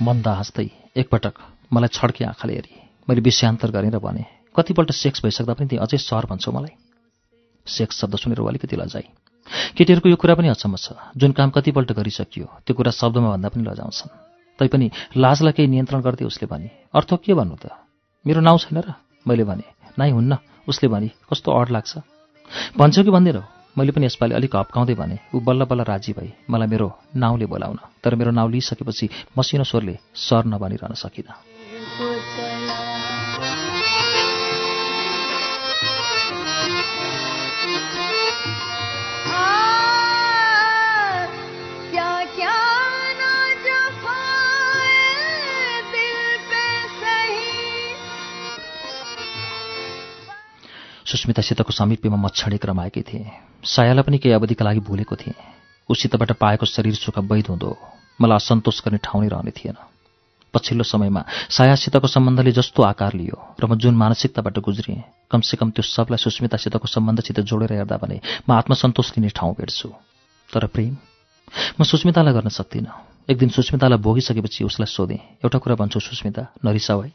[0.01, 1.35] मन्दा हाँस्दै एकपटक
[1.73, 2.73] मलाई छड्के आँखाले हेरी।
[3.07, 6.73] मैले विषयान्तर गरेर भने कतिपल्ट सेक्स भइसक्दा पनि तिमी अझै सर भन्छौ मलाई?
[7.67, 9.05] सेक्स शब्द सुनेर अलिकति लजाई।
[9.77, 13.63] केटीहरूको यो कुरा पनि अचम्म छ। जुन काम कतिपल्ट गरिसकियो त्यो कुरा शब्दमा भन्दा पनि
[13.63, 14.09] लजाउँछन्।
[14.59, 14.87] तैपनि
[15.17, 17.69] लाजलाई केही नियन्त्रण गर्दै उसले भने अर्थ के भन्नु त?
[18.25, 18.97] मेरो नाउँ छैन र?
[19.21, 19.65] मैले भने
[20.01, 21.91] नाइ हुन्न। उसले भने कस्तो अड लाग्छ?
[22.73, 23.43] भन्छौ कि भन्दिनौ
[23.77, 27.79] मैले पनि यसपालि अलिक हप्काउँदै भने ऊ बल्ल बल्ल राजी भई मलाई मेरो नाउँले बोलाउन।
[28.03, 32.50] तर मेरो नाउँ लिइसकेपछि मसिनो स्वरले सर नभनिरहन सकिनँ।
[51.11, 53.25] सुस्मितासितको समीप्यमा मच्छडेक रमाएकी थिएँ।
[53.65, 55.35] सायालाई पनि केही अवधिका लागि भुलेको थिएँ।
[55.89, 57.69] उसितबाट पाएको शरीर सुख वैध हुँदो
[58.21, 59.75] मलाई असन्तोष गर्ने ठाउँ नै रहने थिएन।
[60.53, 66.19] पछिल्लो समयमा सायासितको सम्बन्धले जस्तो आकार लियो र म जुन मानसिकताबाट गुज्रिएँ कमसेकम त्यो सबलाई
[66.19, 69.89] सुस्मितासितको सम्बन्धसित जोडेर हेर्दा भने म आत्मसन्तोष लिने ठाउँ भेट्छु।
[70.49, 70.95] तर प्रेम?
[71.79, 72.91] म सुस्मितालाई गर्न सक्दिनँ।
[73.31, 77.11] एक दिन सुस्मितालाई भोगिसकेपछि उसलाई सोधेँ एउटा कुरा भन्छौ सुस्मिता नरिसाउ है?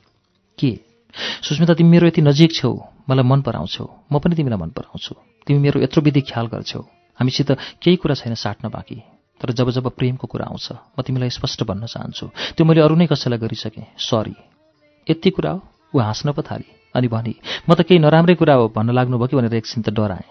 [0.58, 0.95] के?
[1.42, 2.72] सुस्मिता तिमी मेरो यति नजिक छेउ
[3.08, 5.14] मलाई मन पराउँछौ। म पनि तिमीलाई मन पराउँछु।
[5.46, 6.80] तिमी मेरो यत्रो विधि ख्याल गर्छौ।
[7.20, 7.50] हामीसित
[7.82, 9.02] केही कुरा छैन साट्न बाँकी।
[9.40, 10.66] तर जब जब प्रेमको कुरा आउँछ
[10.98, 12.26] म तिमीलाई स्पष्ट भन्न चाहन्छु।
[12.56, 14.34] त्यो मैले अरू नै कसैलाई गरिसकेँ। सरी
[15.06, 15.60] यति कुरा हो?
[15.94, 17.34] ऊ हाँस्न पो थाली अनि भनी
[17.68, 19.36] म त केही नराम्रै कुरा हो भन्न लाग्नुभयो कि?
[19.36, 20.28] भनेर एकछिन त डराएँ।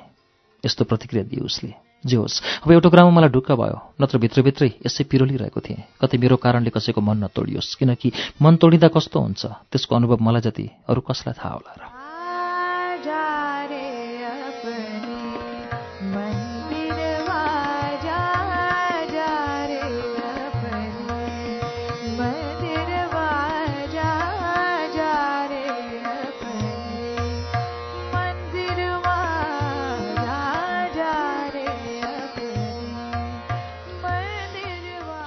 [0.64, 5.04] यस्तो प्रतिक्रिया दिए उसले। जे होस् अब एउटा कुरामा मलाई ढुक्क भयो। नत्र भित्रभित्रै यसै
[5.10, 9.42] पिरोलिरहेको थिएँ। कतै मेरो कारणले कसैको मन नतोडियोस्। किनकि मन तोडिँदा कस्तो हुन्छ?
[9.74, 11.95] त्यसको अनुभव मलाई जति अरू कसलाई थाहा होला र।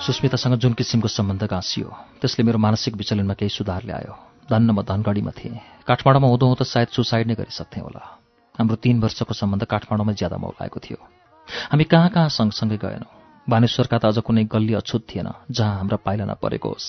[0.09, 1.89] सुस्मितासँग जुन किसिमको सम्बन्ध गाँसियो
[2.21, 4.15] त्यसले मेरो मानसिक विचलनमा केही सुधार ल्यायो।
[4.49, 8.01] धन्न म धनगढीमा थिएँ। काठमाडौँमा हुँदो हुँदो सायद सुसाइड नै गरिसक्थेँ होला।
[8.57, 10.97] हाम्रो तीन वर्षको सम्बन्ध काठमाडौँमै ज्यादा मौलाएको थियो।
[11.69, 13.13] हामी कहाँ कहाँ सँगसँगै गएनौँ।
[13.45, 16.89] बानेश्वरका त अझ कुनै गल्ली अछुत थिएन जहाँ हाम्रा पाइला नपरेको होस्।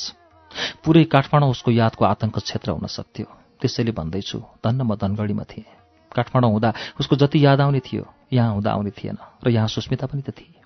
[0.87, 3.27] पुरै काठमाडौँ उसको यादको आतङ्क क्षेत्र हुन सक्थ्यो।
[3.59, 5.67] त्यसैले भन्दैछु धन्न म धनगढीमा थिएँ।
[6.15, 6.69] काठमाडौँ हुँदा
[7.03, 10.58] उसको जति याद आउने थियो यहाँ हुँदा आउने थिएन र यहाँ सुस्मिता पनि त थिए।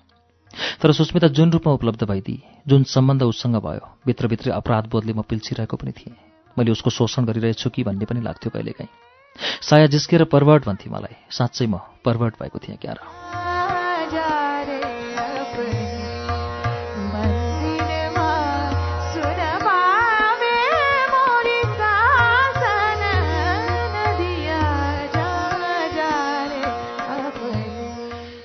[0.82, 5.76] तर सुस्मिता जुन रूपमा उपलब्ध भइदिए जुन सम्बन्ध उसँग भयो भित्रभित्रै अपराध बोधले म पिल्छिरहेको
[5.76, 6.16] पनि थिएँ।
[6.56, 8.90] मैले उसको शोषण गरिरहेछु कि भन्ने पनि लाग्थ्यो कहिलेकाहीँ।
[9.62, 12.98] साया जिस्केर पर्वर्ट भन्थे मलाई साँच्चै म पर्वर्ट भएको थिएँ क्यार।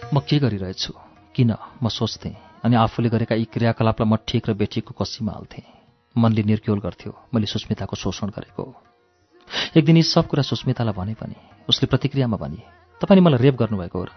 [0.09, 1.08] म के गरिरहेछु?
[1.39, 2.35] किन म सोच्थेँ
[2.67, 5.63] अनि आफूले गरेका यी क्रियाकलापलाई म ठिक र बेठिकको कसीमा हाल्थेँ।
[6.15, 8.63] मनले निर्क्योल गर्थ्यो। मैले सुस्मिताको शोषण गरेको।
[9.71, 11.35] एक दिन यी सब कुरा सुस्मितालाई भने पनि
[11.71, 12.59] उसले प्रतिक्रियामा भने
[13.01, 14.11] तपाईँले मलाई रेप गर्नुभएको हो र?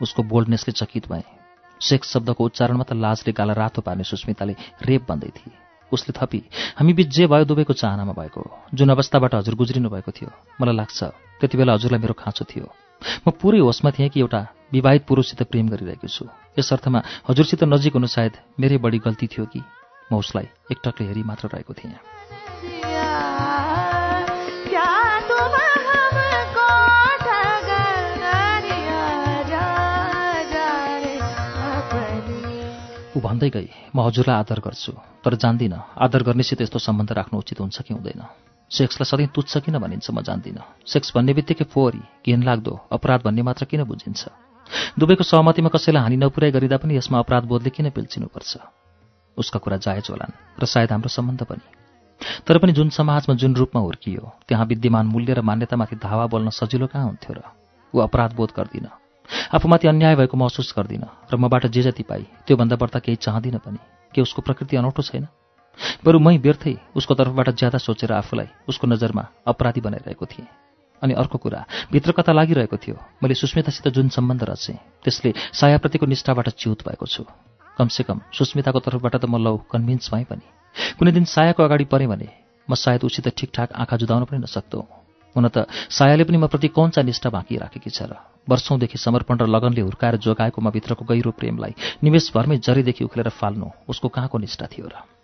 [0.00, 1.28] उसको बोल्डनेसले चकित भएँ।
[1.80, 5.52] सेक्स शब्दको उच्चारणमा त लाजले गाला रातो पार्ने सुस्मिताले रेप भन्दै थिए।
[5.92, 6.40] उसले थपी
[6.80, 8.40] हामी बिच जे भयो दुवैको चाहनामा भएको
[8.72, 10.98] जुन अवस्थाबाट हजुर गुज्रिनु भएको थियो मलाई लाग्छ
[11.36, 12.64] त्यति बेला हजुरलाई मेरो खाँचो थियो।
[13.26, 14.40] म पुरै होसमा थिएँ कि एउटा
[14.72, 16.24] विवाहित पुरुषसित प्रेम गरिरहेको छु।
[16.58, 19.60] यस अर्थमा हजुरसित नजिक हुनु सायद मेरै बढी गल्ती थियो कि
[20.12, 21.98] म उसलाई एकटकले हेरी मात्र रहेको थिएँ।
[33.10, 34.92] ऊ भन्दै गई म हजुरलाई आदर गर्छु
[35.24, 38.22] तर जान्दिनँ आदर गर्नेसित यस्तो सम्बन्ध राख्नु उचित हुन्छ कि हुँदैन?
[38.70, 43.64] सेक्सलाई सधैँ तुच्छ किन भनिन्छ म जान्दिनँ। सेक्स भन्ने बित्तिकै फोहोरी घिनलाग्दो अपराध भन्ने मात्र
[43.66, 44.22] किन बुझिन्छ?
[44.98, 48.52] दुवैको सहमतिमा कसैलाई हानि नपुर्याइ गरिँदा पनि यसमा अपराध बोधले किन पिल्चिनुपर्छ
[49.36, 51.66] उसका कुरा जायज होलान् र सायद हाम्रो सम्बन्ध पनि।
[52.46, 56.86] तर पनि जुन समाजमा जुन रूपमा हुर्कियो त्यहाँ विद्यमान मूल्य र मान्यतामाथि धावा बोल्न सजिलो
[56.86, 57.42] कहाँ हुन्थ्यो र?
[57.94, 58.94] ऊ अपराध बोध गर्दिनँ।
[59.50, 63.78] आफूमाथि अन्याय भएको महसुस गर्दिनँ र मबाट जे जति पाइ त्योभन्दा बढ्ता केही चाहदिनँ पनि।
[64.12, 65.26] के उसको प्रकृति अनौठो छैन?
[66.04, 70.48] बरु मै व्यर्थै उसको तर्फबाट ज्यादा सोचेर आफूलाई उसको नजरमा अपराधी बनाइरहेको थिएँ।
[71.02, 71.60] अनि अर्को कुरा
[71.92, 77.24] भित्र कता लागिरहेको थियो। मैले सुस्मितासित जुन सम्बन्ध रचेँ त्यसले सायाप्रतिको निष्ठाबाट च्युत भएको छु।
[77.78, 80.44] कमसेकम सुस्मिताको तर्फबाट त म लौ कन्भिन्स भएँ पनि।
[80.98, 82.28] कुनै दिन सायाको अगाडि परेँ भने
[82.68, 84.80] म सायद उसित ठिकठाक आँखा जुदाउन पनि नसक्दो
[85.36, 89.38] हुन त सायाले पनि म प्रति कौन चा निष्ठा बाँकी राखेकी छ र वर्षौँदेखि समर्पण
[89.40, 91.72] र लगनले हुर्काएर जोगाएको म भित्रको गहिरो प्रेमलाई
[92.04, 95.19] निमेषभरमै जरीदेखि उखेलेर फाल्नु उसको कहाँको निष्ठा थियो र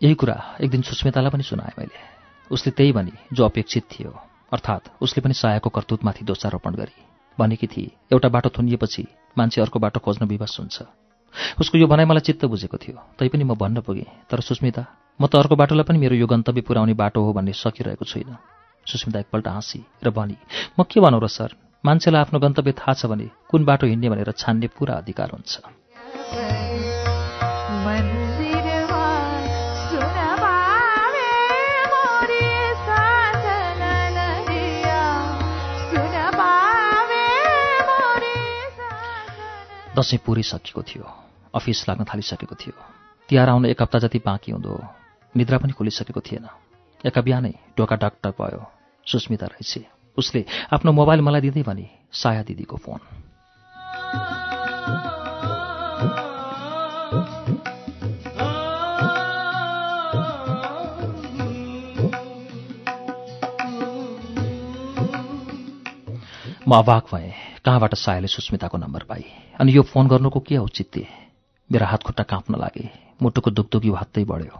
[0.00, 1.98] यही कुरा एक दिन सुस्मितालाई पनि सुनाएँ मैले।
[2.50, 4.10] उसले त्यही भनी जो अपेक्षित थियो
[4.52, 7.02] अर्थात् उसले पनि सायाको कर्तुतमाथि दोषारोपण गरी
[7.38, 9.06] भनेकी थिए एउटा बाटो थुनिएपछि
[9.38, 10.82] मान्छे अर्को बाटो खोज्न विवश हुन्छ।
[11.60, 14.86] उसको यो भनाइ मलाई चित्त बुझेको थियो तैपनि म भन्न पुगेँ तर सुस्मिता
[15.20, 18.38] म त अर्को बाटोलाई पनि मेरो यो गन्तव्य पुर्याउने बाटो हो भन्ने सकिरहेको छुइनँ।
[18.86, 20.38] सुस्मिता एकपल्ट हाँसी र भनी
[20.78, 24.30] म के भनौँ र सर मान्छेलाई आफ्नो गन्तव्य थाहा छ भने कुन बाटो हिँड्ने भनेर
[24.38, 26.67] छान्ने पुरा अधिकार हुन्छ।
[39.98, 41.04] दसैँ पुरै सकिएको थियो।
[41.54, 42.74] अफिस लाग्न थालिसकेको थियो।
[43.28, 44.78] तिहार आउन एक हप्ता जति बाँकी हुँदो
[45.34, 46.46] निद्रा पनि खुलिसकेको थिएन।
[47.06, 48.62] एका बिहानै ढोका डाक्टर भयो
[49.06, 49.78] सुस्मिता रहेछ।
[50.18, 53.00] उसले आफ्नो मोबाइल मलाई दिँदै भने साया दिदीको फोन।
[66.68, 67.32] म अवाक भएँ।
[67.64, 69.24] कहाँबाट सायाले सुस्मिताको नम्बर पाए?
[69.56, 71.06] अनि यो फोन गर्नुको के औचित्य?
[71.72, 72.84] मेरा हात खुट्टा काँप्न लागे।
[73.22, 74.52] मुटुको दुखदुखी हात्तै बढ्यो।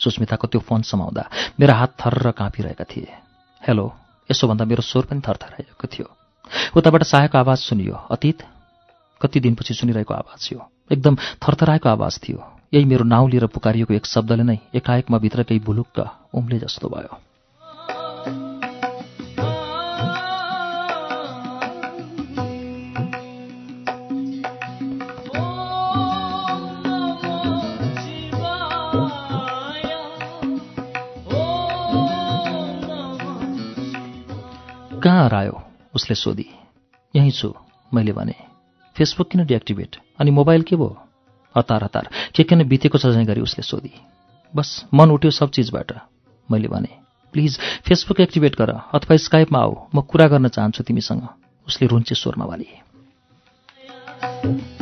[0.00, 1.24] सुस्मिताको त्यो फोन समाउँदा
[1.58, 3.10] मेरा हात थर्र काँपिरहेका थिए।
[3.62, 3.84] हेलो
[4.30, 6.06] यसो भन्दा मेरो स्वर पनि थरथराएको थियो।
[6.78, 8.46] उताबाट सायाको आवाज सुनियो। अतीत
[9.20, 12.38] कति दिनपछि सुनिरहेको आवाज थियो एकदम थरथराएको आवाज थियो।
[12.74, 15.98] यही मेरो नाउँ लिएर पुकारिएको एक शब्दले नै एकाएक म भित्र केही भुलुक्क
[16.30, 17.25] उम्ले जस्तो भयो।
[35.06, 35.62] कहाँ हरायो?
[35.94, 36.46] उसले सोधी।
[37.16, 37.54] यहीँ छु
[37.94, 38.34] मैले भने।
[38.94, 39.96] फेसबुक किन डिएक्टिभेट?
[40.18, 41.06] अनि मोबाइल के भयो?
[41.56, 43.92] हतार हतार। के किन बितेको छ गरी उसले सोधी।
[44.56, 45.92] बस मन उठ्यो सब चिजबाट।
[46.50, 46.88] मैले भने
[47.32, 51.28] प्लिज फेसबुक एक्टिभेट गर अथवा स्काइपमा आऊ। म कुरा गर्न चाहन्छु तिमीसँग।
[51.68, 54.75] उसले रुन्चे स्वरमा भने।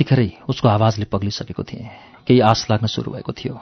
[0.00, 1.84] म उत्तिखेरै उसको आवाजले पग्लिसकेको थिएँ।
[2.24, 3.54] केही आश लाग्न सुरु भएको थियो।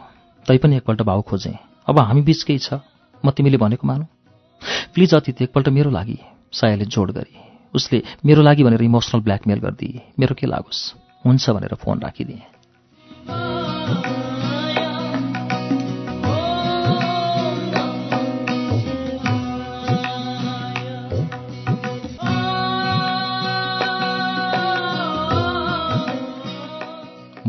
[0.46, 2.78] तैपनि एकपल्ट भाउ खोजेँ। अब हामी बिच केही छ।
[3.26, 4.06] म तिमीले भनेको मानु।
[4.94, 6.18] प्लिज अतिथि एकपल्ट मेरो लागि
[6.54, 7.34] सायाले जोड गरी।
[7.74, 10.94] उसले मेरो लागि भनेर इमोसनल ब्ल्याकमेल गरिदिए। मेरो के लागोस्?
[11.26, 12.57] हुन्छ भनेर फोन राखिदिएँ।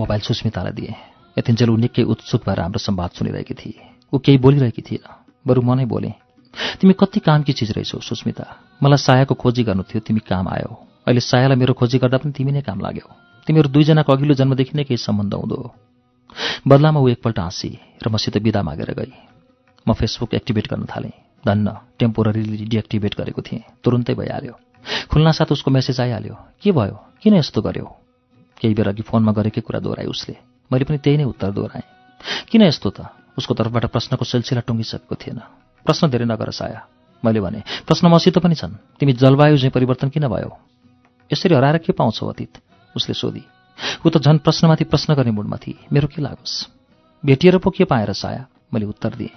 [0.09, 0.93] मोबाइल सुस्मितालाई दिएँ।
[1.37, 5.05] यतिन्जेल ऊ निकै उत्सुक भएर हाम्रो संवाद सुनिरहेकी थिए। ऊ केही बोलिरहेकी थिएन
[5.45, 6.17] बरु म नै बोलेँ
[6.81, 8.45] तिमी कति कामकी चिज रहेछौ सुस्मिता।
[8.81, 10.73] मलाई सायाको खोजी गर्नु थियो तिमी काम आयौ।
[11.05, 13.05] अहिले सायालाई मेरो खोजी गर्दा पनि तिमी नै काम लाग्यौ।
[13.45, 15.57] तिमीहरू दुईजनाको अघिल्लो जन्मदेखि नै केही सम्बन्ध हुँदो।
[16.65, 17.69] बदलामा ऊ एकपल्ट हाँसी
[18.01, 19.13] र मसित बिदा मागेर गई।
[19.85, 21.13] म फेसबुक एक्टिभेट गर्न थालेँ।
[21.45, 21.67] धन्न
[22.01, 24.53] टेम्पोररीली डिएक्टिभेट गरेको थिएँ। तुरुन्तै भइहाल्यो।
[25.13, 26.35] खुल्नासाथ उसको मेसेज आइहाल्यो।
[26.65, 26.97] के भयो?
[27.21, 27.85] किन यस्तो गर्यो?
[28.59, 30.35] केही बेर अघि फोनमा गरेकै कुरा दोहोऱ्याए उसले।
[30.71, 31.87] मैले पनि त्यही नै उत्तर दोहोऱ्याएँ।
[32.51, 33.01] किन यस्तो त?
[33.37, 35.39] उसको तर्फबाट प्रश्नको सिलसिला टुङ्गिसकेको थिएन।
[35.85, 36.87] प्रश्न धेरै नगर साया।
[37.25, 40.57] मैले भने प्रश्न मसित पनि छन्। तिमी जलवायु चाहिँ परिवर्तन किन भयो?
[41.33, 42.57] यसरी हराएर के पाउँछौ अतीत?
[42.95, 43.43] उसले सोधी।
[44.05, 46.67] ऊ त झन् प्रश्नमाथि प्रश्न गर्ने मुडमा थिए। मेरो के लागोस्?
[47.25, 48.45] भेटिएर पो के पाएर साया?
[48.73, 49.35] मैले उत्तर दिएँ।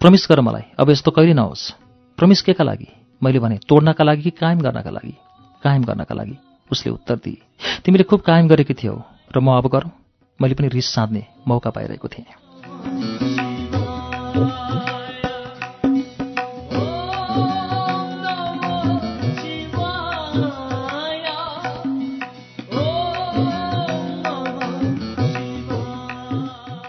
[0.00, 1.70] प्रमिस गर मलाई। अब यस्तो कहिले नहोस्।
[2.16, 2.88] प्रमिस केका लागि?
[3.22, 5.14] मैले भने तोड्नका लागि कि कायम गर्नका लागि?
[5.62, 6.38] कायम गर्नका लागि।
[6.70, 7.38] उसले उत्तर दिए
[7.84, 8.96] तिमीले खुब कायम गरेकी थियौ
[9.34, 9.90] र म अब गरौँ।
[10.40, 12.26] मैले पनि रिस साध्ने मौका पाइरहेको थिएँ।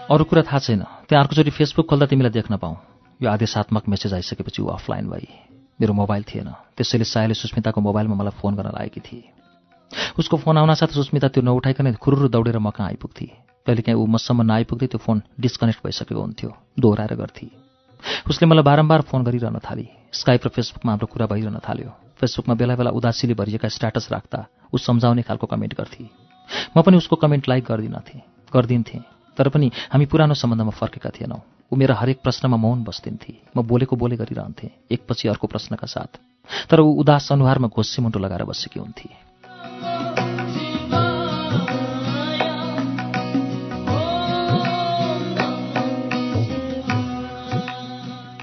[0.06, 2.76] अरू कुरा थाहा छैन। त्यहाँ अर्कोचोटि फेसबुक खोल्दा तिमीलाई देख्न पाऊँ।
[3.20, 5.26] यो आदेशात्मक मेसेज आइसकेपछि ऊ अफलाइन भई
[5.80, 9.45] मेरो मोबाइल थिएन। त्यसैले सायले सुस्मिताको मोबाइलमा मलाई फोन गर्न लागेकी थिए।
[10.18, 13.26] उसको फोन आउनासाथ सुस्मिता त्यो नउठाइकन खुरुरु दौडेर म कहाँ आइपुग्थे।
[13.66, 17.46] कहिलेकाहीँ ऊ मसम्म नआइपुग्दै त्यो फोन डिस्कनेक्ट भइसकेको हुन्थ्यो दोहोऱ्याएर गर्थे।
[18.30, 22.74] उसले मलाई बारम्बार फोन गरिरहन थाली। स्काइप र फेसबुकमा हाम्रो कुरा भइरहन थाल्यो। फेसबुकमा बेला
[22.78, 26.04] बेला उदासीले भरिएका स्ट्याटस राख्दा ऊ सम्झाउने खालको कमेन्ट गर्थे।
[26.76, 28.22] म पनि उसको कमेन्ट लाइक गर्दिनथेँ
[28.54, 29.02] गर्दिन्थेँ।
[29.36, 31.40] तर पनि हामी पुरानो सम्बन्धमा फर्केका थिएनौँ।
[31.72, 36.12] ऊ मेरा हरेक प्रश्नमा मौन बस्दिन्थे। म बोलेको बोले गरिरहन्थेँ एकपछि अर्को प्रश्नका साथ।
[36.70, 39.25] तर ऊ उदास अनुहारमा घोस्से मुन्टो लगाएर बसेकी हुन्थे।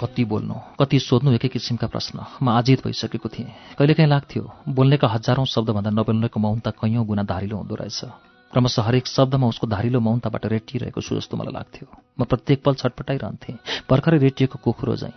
[0.03, 3.47] कति बोल्नु कति सोध्नु एकै किसिमका प्रश्न। म आजित भइसकेको थिएँ।
[3.79, 8.05] कहिलेकाहीँ लाग्थ्यो बोल्नेका हजारौँ शब्दभन्दा नबोल्नेको मौनता कैयौँ गुणा धारिलो हुँदो रहेछ।
[8.53, 11.87] क्रमशः हरेक शब्दमा उसको धारिलो मौनताबाट रेटिरहेको छु जस्तो मलाई लाग्थ्यो।
[12.19, 13.57] म प्रत्येक पल छटपटाइरहन्थेँ
[13.89, 15.13] भर्खरै रेटिएको कुखुरो झैँ।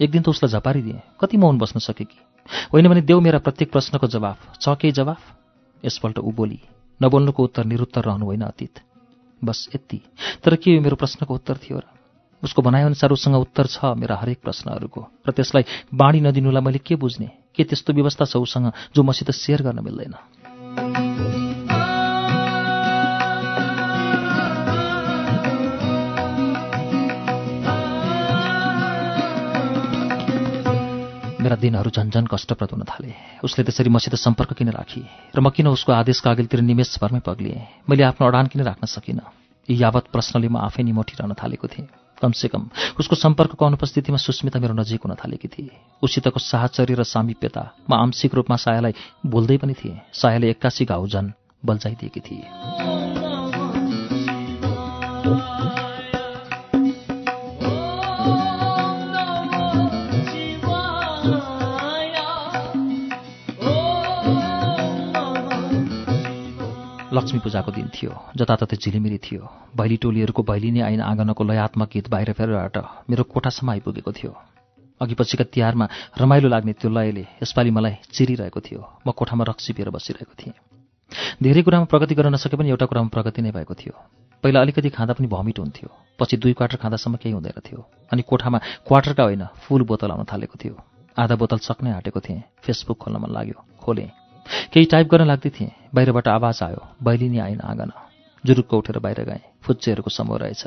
[0.00, 2.18] एक दिन त उसलाई झपारिदिएँ कति मौन बस्न सके कि?
[2.72, 5.20] होइन भने देऊ मेरा प्रत्येक प्रश्नको जवाफ। छ केही जवाफ?
[5.84, 6.60] यसपल्ट ऊ बोली
[7.02, 8.78] नबोल्नुको उत्तर निरुत्तर रहनु होइन अतीत।
[9.44, 10.00] बस यति।
[10.44, 11.82] तर के मेरो प्रश्नको उत्तर थियो र?
[12.42, 17.30] उसको भनाइअनुसार उसँग उत्तर छ मेरा हरेक प्रश्नहरूको। र त्यसलाई बाँडी नदिनुलाई मैले के बुझ्ने?
[17.54, 20.14] के त्यस्तो व्यवस्था छ उसँग जो मसित सेयर गर्न मिल्दैन?
[31.48, 35.00] मेरा दिनहरू झन्झन कष्टप्रद हुन थाले। उसले त्यसरी मसित सम्पर्क किन राखी?
[35.32, 37.88] र म किन उसको आदेशका अघिल्तिर निमेषभरमै पग्लिएँ?
[37.88, 39.24] मैले आफ्नो अडान किन राख्न सकिनँ?
[39.64, 41.88] यी यावत प्रश्नले म आफै निमोटिरहन थालेको थिएँ।
[42.20, 42.62] कमसेकम
[43.00, 45.72] उसको सम्पर्कको अनुपस्थितिमा सुस्मिता मेरो नजिक हुन थालेकी थिए।
[46.04, 48.92] उसितको साहचर्य र सामिप्यता म आंशिक रूपमा सायालाई
[49.24, 51.32] बोल्दै पनि थिएँ। सायाले एक्कासी घाउ झन्
[51.64, 52.97] बल्झाइदिएकी थिए।
[67.18, 69.42] लक्ष्मी पूजाको दिन थियो जताततै झिलिमिली थियो।
[69.76, 72.76] भैली टोलीहरूको भैलिनी आइन आँगनको लयात्मक गीत बाहिर फेरबाट
[73.10, 74.32] मेरो कोठासम्म आइपुगेको थियो।
[75.00, 75.88] अघि पछिका तिहारमा
[76.18, 80.54] रमाइलो लाग्ने त्यो लयले यसपालि मलाई चिरिरहेको थियो। म कोठामा रक्सी पिएर बसिरहेको थिएँ।
[81.42, 83.94] धेरै कुरामा प्रगति गर्न नसके पनि एउटा कुरामा प्रगति नै भएको थियो।
[84.44, 85.88] पहिला अलिकति खाँदा पनि भमिट हुन्थ्यो।
[86.18, 87.80] पछि दुई क्वार्टर खाँदासम्म केही हुँदैन थियो।
[88.12, 90.74] अनि कोठामा क्वार्टरका होइन फुल बोतल आउन थालेको थियो।
[91.18, 94.27] आधा बोतल सक्नै आँटेको थिएँ। फेसबुक खोल्न मन लाग्यो। खोलेँ।
[94.72, 97.90] केही टाइप गर्न लाग्दै थिएँ। बाहिरबाट आवाज आयो बैलिनी आइन आँगन।
[98.44, 100.62] जुरुक्क उठेर बाहिर गएँ। फुच्चेहरूको समूह रहेछ।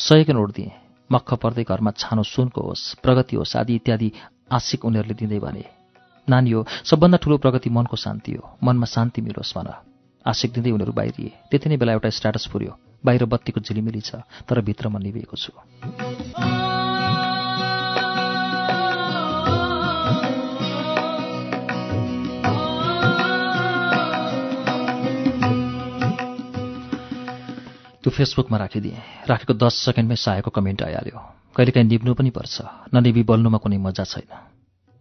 [0.00, 0.70] सयको नोट दिएँ
[1.10, 4.12] मक्ख पर्दै घरमा छानो सुनको होस् प्रगति होस् आदि इत्यादि
[4.52, 5.64] आशिक उनीहरूले दिँदै भने
[6.28, 9.68] नानी हो सबभन्दा ठुलो प्रगति मनको शान्ति हो। मनमा शान्ति मिलोस् भन।
[10.24, 12.72] आशिक दिँदै उनीहरू बाहिरिए। त्यति नै बेला एउटा स्ट्याटस पुर्यो
[13.04, 16.71] बाहिर बत्तीको झिलिमिली छ तर भित्र म निभेको छु।
[28.12, 31.18] फेसबुकमा राखिदिएँ। राखेको दस सेकेन्डमै सायको कमेन्ट आइहाल्यो।
[31.56, 34.28] कहिलेकाहीँ निप्नु पनि पर्छ। ननिबी बोल्नुमा कुनै मजा छैन।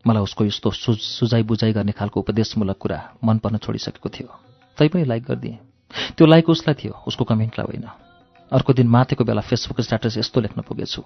[0.07, 4.30] मलाई उसको यस्तो सु सुझाइ बुझाइ गर्ने खालको उपदेशमूलक कुरा मन पर्न छोडिसकेको थियो।
[4.78, 5.57] तैपनि लाइक गरिदिएँ।
[6.18, 7.88] त्यो लाइक उसलाई थियो। उसको कमेन्टलाई होइन।
[8.51, 11.03] अर्को दिन माथेको बेला फेसबुक स्ट्याटस यस्तो लेख्न पुगेछु।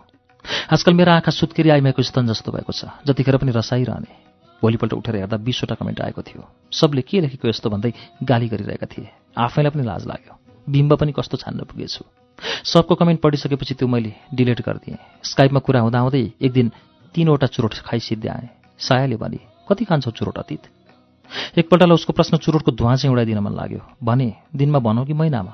[0.71, 4.13] आजकल मेरो आँखा सुत्केरी आइमाएको स्तन जस्तो भएको छ। जतिखेर पनि रसाइरहने।
[4.61, 6.41] भोलिपल्ट उठेर हेर्दा बिसवटा कमेन्ट आएको थियो।
[6.71, 7.93] सबले के लेखेको यस्तो भन्दै
[8.23, 12.03] गाली गरिरहेका थिए। आफैलाई पनि लाज लाग्यो। बिम्ब पनि कस्तो छान्न पुगेछु।
[12.65, 16.71] सबको कमेन्ट पढिसकेपछि त्यो मैले डिलिट गरिदिएँ। स्काइपमा कुरा हुँदाहुँदै एक दिन
[17.15, 18.49] तिनवटा चुरोट खाइसिद्धि आएँ
[18.79, 19.39] सायाले भने
[19.69, 20.63] कति खान्छौ चुरोट अतीत?
[21.57, 25.53] एकपल्टलाई उसको प्रश्न चुरोटको धुवा चाहिँ उडाइदिन मन लाग्यो। भने दिनमा भनौँ कि महिनामा?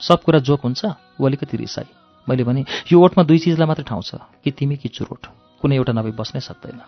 [0.00, 0.84] सब कुरा जोक हुन्छ
[1.20, 1.88] ऊ अलिकति रिसाई।
[2.28, 5.26] मैले भने यो ओठमा दुई चिजलाई मात्रै ठाउँ छ कि तिमी कि चुरोट।
[5.60, 6.80] कुनै एउटा नभई बस्नै सक्दैन।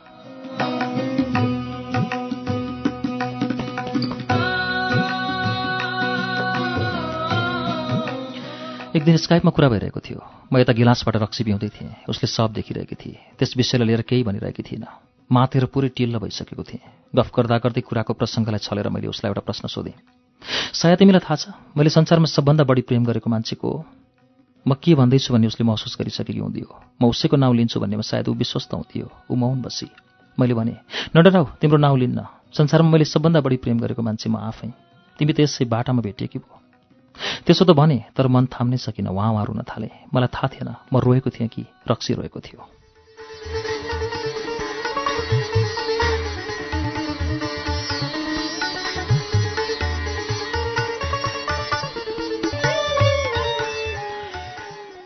[9.00, 10.20] एक दिन स्काइपमा कुरा भइरहेको थियो।
[10.52, 14.60] म यता गिलासबाट रक्सी पिउँदै थिएँ। उसले सब देखिरहेकी थिए। त्यस विषयलाई लिएर केही भनिरहेकी
[14.60, 14.92] थिइनँ
[15.32, 16.84] मातेर पुरै टिल्ल भइसकेको थिएँ।
[17.16, 19.96] गफ गर्दा गर्दै कुराको प्रसङ्गलाई छलेर मैले उसलाई एउटा प्रश्न सोधेँ।
[20.76, 23.70] सायद तिमीलाई थाहा छ मैले संसारमा सबभन्दा बढी प्रेम गरेको मान्छेको
[24.68, 26.68] म के भन्दैछु भन्ने उसले महसुस गरिसकेकी हुन्थ्यो।
[27.00, 29.88] म उसैको नाउँ लिन्छु भन्नेमा सायद ऊ विश्वस्त हुन्थ्यो। ऊ मौन बसी।
[30.36, 30.76] मैले भने
[31.16, 32.20] नडराउ तिम्रो नाउँ लिन्न।
[32.52, 34.68] संसारमा मैले सबभन्दा बढी प्रेम गरेको मान्छे म आफै।
[35.16, 36.59] तिमी त यसै बाटामा भेटिएकी पो
[37.46, 40.98] त्यसो त भने तर मन थाम्नै सकिनँ उहाँ उहाँ रुन थाले। मलाई थाहा थिएन म
[40.98, 42.60] रोएको थिएँ कि रक्सी रोएको थियो।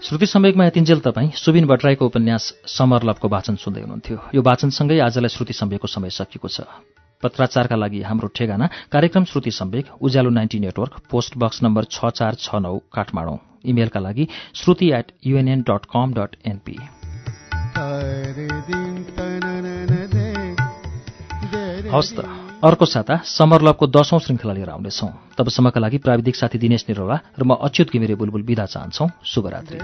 [0.05, 5.29] श्रुति सम्वेकमा यतिन्जेल तपाईँ सुबिन भट्टराईको उपन्यास समर लभको वाचन सुन्दै हुनुहुन्थ्यो। यो वाचनसँगै आजलाई
[5.29, 6.61] श्रुति सम्वेकको समय सकिएको छ।
[7.25, 12.35] पत्राचारका लागि हाम्रो ठेगाना। कार्यक्रम Shruti Sambeg Ujyalo ninety network post box number छ चार
[12.37, 16.77] छ नौ काठमाडौँ। इमेलका लागि Shruti at UNN dot com dot NP
[21.87, 22.19] हवस् त।
[22.65, 27.45] अर्को साता समर लभको दशौं श्रृङ्खला लिएर आउनेछौँ। तबसम्मका लागि प्राविधिक साथी दिनेश निरोला र
[27.45, 29.79] म अच्युत घिमिरे बुलबुल विदा चाहन्छौ। शुभरात्री।